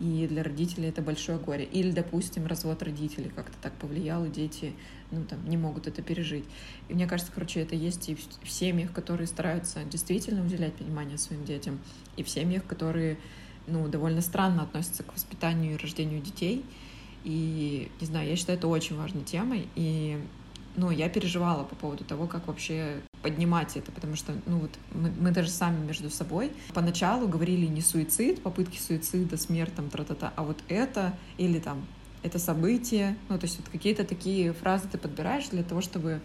и 0.00 0.26
для 0.28 0.42
родителей 0.42 0.88
это 0.88 1.02
большое 1.02 1.38
горе. 1.38 1.64
Или, 1.64 1.90
допустим, 1.90 2.46
развод 2.46 2.82
родителей 2.82 3.30
как-то 3.34 3.56
так 3.60 3.74
повлиял, 3.74 4.24
и 4.24 4.30
дети, 4.30 4.72
ну, 5.10 5.24
там, 5.24 5.44
не 5.48 5.56
могут 5.56 5.86
это 5.86 6.02
пережить. 6.02 6.44
И 6.88 6.94
мне 6.94 7.06
кажется, 7.06 7.32
короче, 7.34 7.60
это 7.60 7.74
есть 7.74 8.08
и 8.08 8.14
в 8.14 8.50
семьях, 8.50 8.92
которые 8.92 9.26
стараются 9.26 9.84
действительно 9.84 10.44
уделять 10.44 10.78
внимание 10.80 11.18
своим 11.18 11.44
детям, 11.44 11.80
и 12.16 12.22
в 12.22 12.28
семьях, 12.28 12.64
которые, 12.64 13.18
ну, 13.66 13.88
довольно 13.88 14.20
странно 14.20 14.62
относятся 14.62 15.02
к 15.02 15.12
воспитанию 15.12 15.74
и 15.74 15.76
рождению 15.76 16.22
детей. 16.22 16.64
И, 17.24 17.90
не 18.00 18.06
знаю, 18.06 18.28
я 18.28 18.36
считаю 18.36 18.56
это 18.58 18.68
очень 18.68 18.96
важной 18.96 19.24
темой, 19.24 19.68
и 19.74 20.18
ну, 20.78 20.90
я 20.90 21.08
переживала 21.08 21.64
по 21.64 21.74
поводу 21.74 22.04
того, 22.04 22.26
как 22.26 22.46
вообще 22.46 23.00
поднимать 23.22 23.76
это, 23.76 23.90
потому 23.90 24.14
что, 24.14 24.32
ну, 24.46 24.58
вот 24.58 24.70
мы, 24.92 25.10
мы 25.18 25.30
даже 25.32 25.50
сами 25.50 25.84
между 25.84 26.08
собой 26.08 26.52
поначалу 26.72 27.26
говорили 27.26 27.66
не 27.66 27.80
суицид, 27.80 28.42
попытки 28.42 28.78
суицида, 28.78 29.36
смерть, 29.36 29.74
там, 29.74 29.90
тра-та-та, 29.90 30.32
а 30.36 30.44
вот 30.44 30.58
это 30.68 31.18
или 31.36 31.58
там 31.58 31.84
это 32.22 32.38
событие, 32.38 33.16
ну, 33.28 33.38
то 33.38 33.46
есть 33.46 33.58
вот 33.58 33.68
какие-то 33.68 34.04
такие 34.04 34.52
фразы 34.52 34.88
ты 34.90 34.98
подбираешь 34.98 35.48
для 35.48 35.64
того, 35.64 35.80
чтобы, 35.80 36.20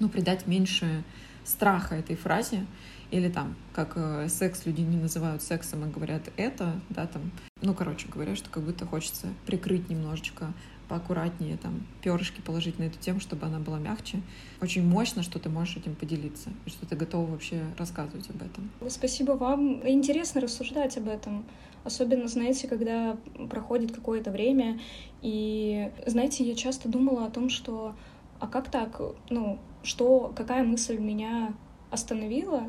ну, 0.00 0.08
придать 0.08 0.46
меньше 0.48 1.04
страха 1.44 1.94
этой 1.94 2.16
фразе, 2.16 2.66
или 3.12 3.28
там, 3.28 3.54
как 3.72 3.92
э, 3.94 4.28
секс 4.28 4.66
люди 4.66 4.80
не 4.80 4.96
называют 4.96 5.40
сексом, 5.40 5.84
а 5.84 5.86
говорят 5.86 6.22
это, 6.36 6.80
да, 6.88 7.06
там, 7.06 7.30
ну, 7.62 7.72
короче 7.72 8.08
говоря, 8.08 8.34
что 8.34 8.50
как 8.50 8.64
будто 8.64 8.84
хочется 8.84 9.28
прикрыть 9.46 9.88
немножечко 9.88 10.52
поаккуратнее 10.88 11.56
там 11.56 11.86
перышки 12.02 12.40
положить 12.40 12.78
на 12.78 12.84
эту 12.84 12.98
тему, 12.98 13.20
чтобы 13.20 13.46
она 13.46 13.58
была 13.58 13.78
мягче. 13.78 14.20
Очень 14.60 14.86
мощно, 14.86 15.22
что 15.22 15.38
ты 15.38 15.48
можешь 15.48 15.76
этим 15.76 15.94
поделиться, 15.94 16.50
и 16.64 16.70
что 16.70 16.86
ты 16.86 16.96
готова 16.96 17.30
вообще 17.30 17.62
рассказывать 17.78 18.28
об 18.30 18.36
этом. 18.36 18.70
Спасибо 18.88 19.32
вам. 19.32 19.86
Интересно 19.88 20.40
рассуждать 20.40 20.96
об 20.96 21.08
этом. 21.08 21.44
Особенно, 21.84 22.26
знаете, 22.28 22.68
когда 22.68 23.16
проходит 23.48 23.92
какое-то 23.92 24.30
время. 24.30 24.80
И, 25.22 25.90
знаете, 26.06 26.44
я 26.44 26.54
часто 26.54 26.88
думала 26.88 27.26
о 27.26 27.30
том, 27.30 27.48
что 27.48 27.94
а 28.38 28.46
как 28.46 28.70
так, 28.70 29.00
ну, 29.30 29.58
что, 29.82 30.32
какая 30.36 30.64
мысль 30.64 30.98
меня 30.98 31.54
остановила, 31.90 32.64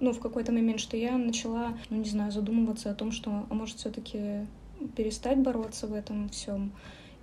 ну, 0.00 0.12
в 0.12 0.20
какой-то 0.20 0.52
момент, 0.52 0.80
что 0.80 0.96
я 0.96 1.16
начала, 1.16 1.78
ну, 1.90 1.98
не 1.98 2.08
знаю, 2.08 2.32
задумываться 2.32 2.90
о 2.90 2.94
том, 2.94 3.12
что, 3.12 3.46
а 3.48 3.54
может, 3.54 3.76
все 3.76 3.90
таки 3.90 4.46
перестать 4.96 5.38
бороться 5.38 5.86
в 5.86 5.94
этом 5.94 6.28
всем 6.28 6.72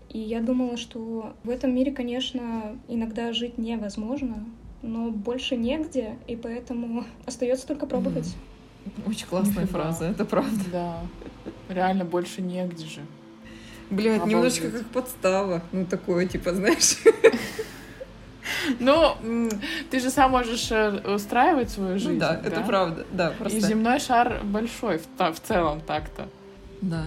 И 0.09 0.19
я 0.19 0.41
думала, 0.41 0.77
что 0.77 1.33
в 1.43 1.49
этом 1.49 1.73
мире, 1.73 1.91
конечно, 1.91 2.77
иногда 2.87 3.31
жить 3.31 3.57
невозможно, 3.57 4.45
но 4.81 5.11
больше 5.11 5.55
негде, 5.55 6.17
и 6.27 6.35
поэтому 6.35 7.05
остается 7.25 7.67
только 7.67 7.85
пробовать. 7.85 8.35
Очень 9.05 9.27
классная 9.27 9.67
фраза, 9.67 10.05
это 10.05 10.25
правда. 10.25 10.63
Да, 10.71 11.01
реально 11.67 12.05
больше 12.05 12.41
негде 12.41 12.85
же. 12.85 13.01
Блядь, 13.89 14.25
немножко 14.25 14.69
как 14.69 14.85
подстава. 14.87 15.61
Ну, 15.71 15.85
такое, 15.85 16.27
типа, 16.27 16.53
знаешь. 16.53 16.97
Ну, 18.79 19.15
ты 19.89 19.99
же 19.99 20.09
сам 20.09 20.31
можешь 20.31 20.71
э, 20.71 21.15
устраивать 21.15 21.69
свою 21.69 21.99
жизнь. 21.99 22.13
Ну, 22.13 22.19
да, 22.19 22.35
да, 22.35 22.47
это 22.47 22.61
правда, 22.61 23.05
да. 23.11 23.31
Просто... 23.37 23.57
И 23.57 23.61
земной 23.61 23.99
шар 23.99 24.41
большой 24.43 24.97
в, 24.99 25.33
в 25.33 25.39
целом 25.39 25.81
так-то. 25.81 26.27
Да. 26.81 27.05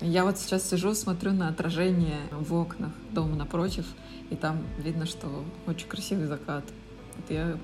Я 0.00 0.24
вот 0.24 0.38
сейчас 0.38 0.68
сижу, 0.68 0.94
смотрю 0.94 1.32
на 1.32 1.48
отражение 1.48 2.20
в 2.30 2.52
окнах 2.54 2.92
дома 3.12 3.34
напротив, 3.34 3.86
и 4.30 4.36
там 4.36 4.62
видно, 4.78 5.06
что 5.06 5.44
очень 5.66 5.88
красивый 5.88 6.26
закат. 6.26 6.64
Вот 7.16 7.30
я 7.30 7.58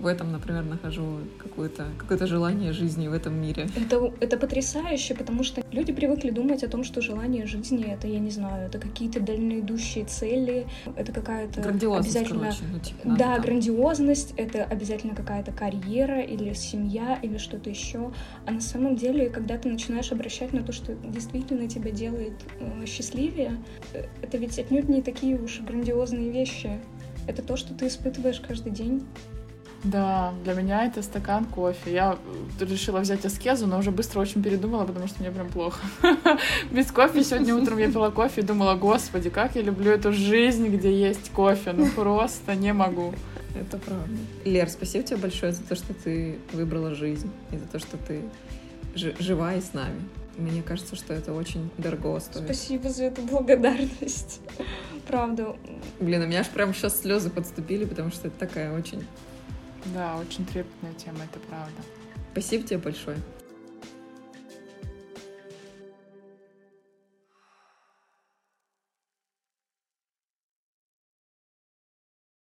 в 0.00 0.06
этом, 0.06 0.32
например, 0.32 0.64
нахожу 0.64 1.18
какое-то 1.38 1.86
какое 1.98 2.26
желание 2.26 2.72
жизни 2.72 3.08
в 3.08 3.12
этом 3.12 3.40
мире. 3.40 3.68
Это, 3.76 4.12
это 4.20 4.36
потрясающе, 4.36 5.14
потому 5.14 5.44
что 5.44 5.62
люди 5.72 5.92
привыкли 5.92 6.30
думать 6.30 6.62
о 6.64 6.68
том, 6.68 6.84
что 6.84 7.00
желание 7.00 7.46
жизни— 7.46 7.84
это, 7.92 8.06
я 8.06 8.18
не 8.18 8.30
знаю, 8.30 8.66
это 8.66 8.78
какие-то 8.78 9.20
дальноидущие 9.20 10.04
цели, 10.04 10.66
это 10.96 11.12
какая-то 11.12 11.60
обязательно... 11.60 12.40
Короче, 12.40 12.64
ну, 12.72 12.78
типа, 12.78 13.00
да, 13.04 13.34
там. 13.34 13.42
грандиозность, 13.42 14.34
это 14.36 14.64
обязательно 14.64 15.14
какая-то 15.14 15.52
карьера 15.52 16.20
или 16.20 16.52
семья 16.54 17.18
или 17.22 17.36
что-то 17.36 17.70
еще. 17.70 18.12
А 18.46 18.50
на 18.50 18.60
самом 18.60 18.96
деле, 18.96 19.28
когда 19.28 19.58
ты 19.58 19.68
начинаешь 19.68 20.12
обращать 20.12 20.52
на 20.52 20.62
то, 20.62 20.72
что 20.72 20.94
действительно 20.94 21.68
тебя 21.68 21.90
делает 21.90 22.34
э, 22.58 22.86
счастливее, 22.86 23.58
э, 23.92 24.04
это 24.22 24.38
ведь 24.38 24.58
отнюдь 24.58 24.88
не 24.88 25.02
такие 25.02 25.36
уж 25.38 25.60
грандиозные 25.60 26.30
вещи. 26.30 26.80
Это 27.26 27.42
то, 27.42 27.56
что 27.56 27.74
ты 27.74 27.86
испытываешь 27.86 28.40
каждый 28.40 28.72
день. 28.72 29.04
Да, 29.82 30.34
для 30.44 30.52
меня 30.54 30.84
это 30.84 31.02
стакан 31.02 31.46
кофе. 31.46 31.92
Я 31.92 32.18
решила 32.60 33.00
взять 33.00 33.24
аскезу, 33.24 33.66
но 33.66 33.78
уже 33.78 33.90
быстро 33.90 34.20
очень 34.20 34.42
передумала, 34.42 34.84
потому 34.84 35.06
что 35.06 35.20
мне 35.20 35.30
прям 35.30 35.48
плохо. 35.48 35.80
Без 36.70 36.90
кофе 36.90 37.24
сегодня 37.24 37.54
утром 37.54 37.78
я 37.78 37.90
пила 37.90 38.10
кофе 38.10 38.42
и 38.42 38.44
думала, 38.44 38.74
господи, 38.74 39.30
как 39.30 39.56
я 39.56 39.62
люблю 39.62 39.90
эту 39.90 40.12
жизнь, 40.12 40.68
где 40.68 40.92
есть 40.92 41.30
кофе. 41.30 41.72
Ну 41.72 41.88
просто 41.88 42.54
не 42.54 42.74
могу. 42.74 43.14
Это 43.54 43.78
правда. 43.78 44.16
Лер, 44.44 44.68
спасибо 44.68 45.02
тебе 45.02 45.16
большое 45.16 45.52
за 45.52 45.62
то, 45.62 45.74
что 45.74 45.94
ты 45.94 46.38
выбрала 46.52 46.94
жизнь 46.94 47.30
и 47.50 47.56
за 47.56 47.66
то, 47.66 47.78
что 47.78 47.96
ты 47.96 48.22
жива 48.94 49.54
и 49.54 49.60
с 49.60 49.72
нами. 49.72 50.00
Мне 50.36 50.62
кажется, 50.62 50.94
что 50.94 51.14
это 51.14 51.32
очень 51.32 51.70
дорого 51.78 52.20
стоит. 52.20 52.44
Спасибо 52.44 52.90
за 52.90 53.04
эту 53.04 53.22
благодарность. 53.22 54.40
Правда. 55.06 55.56
Блин, 55.98 56.22
у 56.22 56.26
меня 56.26 56.40
аж 56.40 56.48
прям 56.48 56.74
сейчас 56.74 57.00
слезы 57.00 57.30
подступили, 57.30 57.84
потому 57.84 58.10
что 58.10 58.28
это 58.28 58.38
такая 58.38 58.76
очень 58.76 59.04
да, 59.86 60.16
очень 60.16 60.44
трепетная 60.46 60.94
тема, 60.94 61.24
это 61.24 61.38
правда. 61.40 61.82
Спасибо 62.32 62.66
тебе 62.66 62.78
большое. 62.78 63.18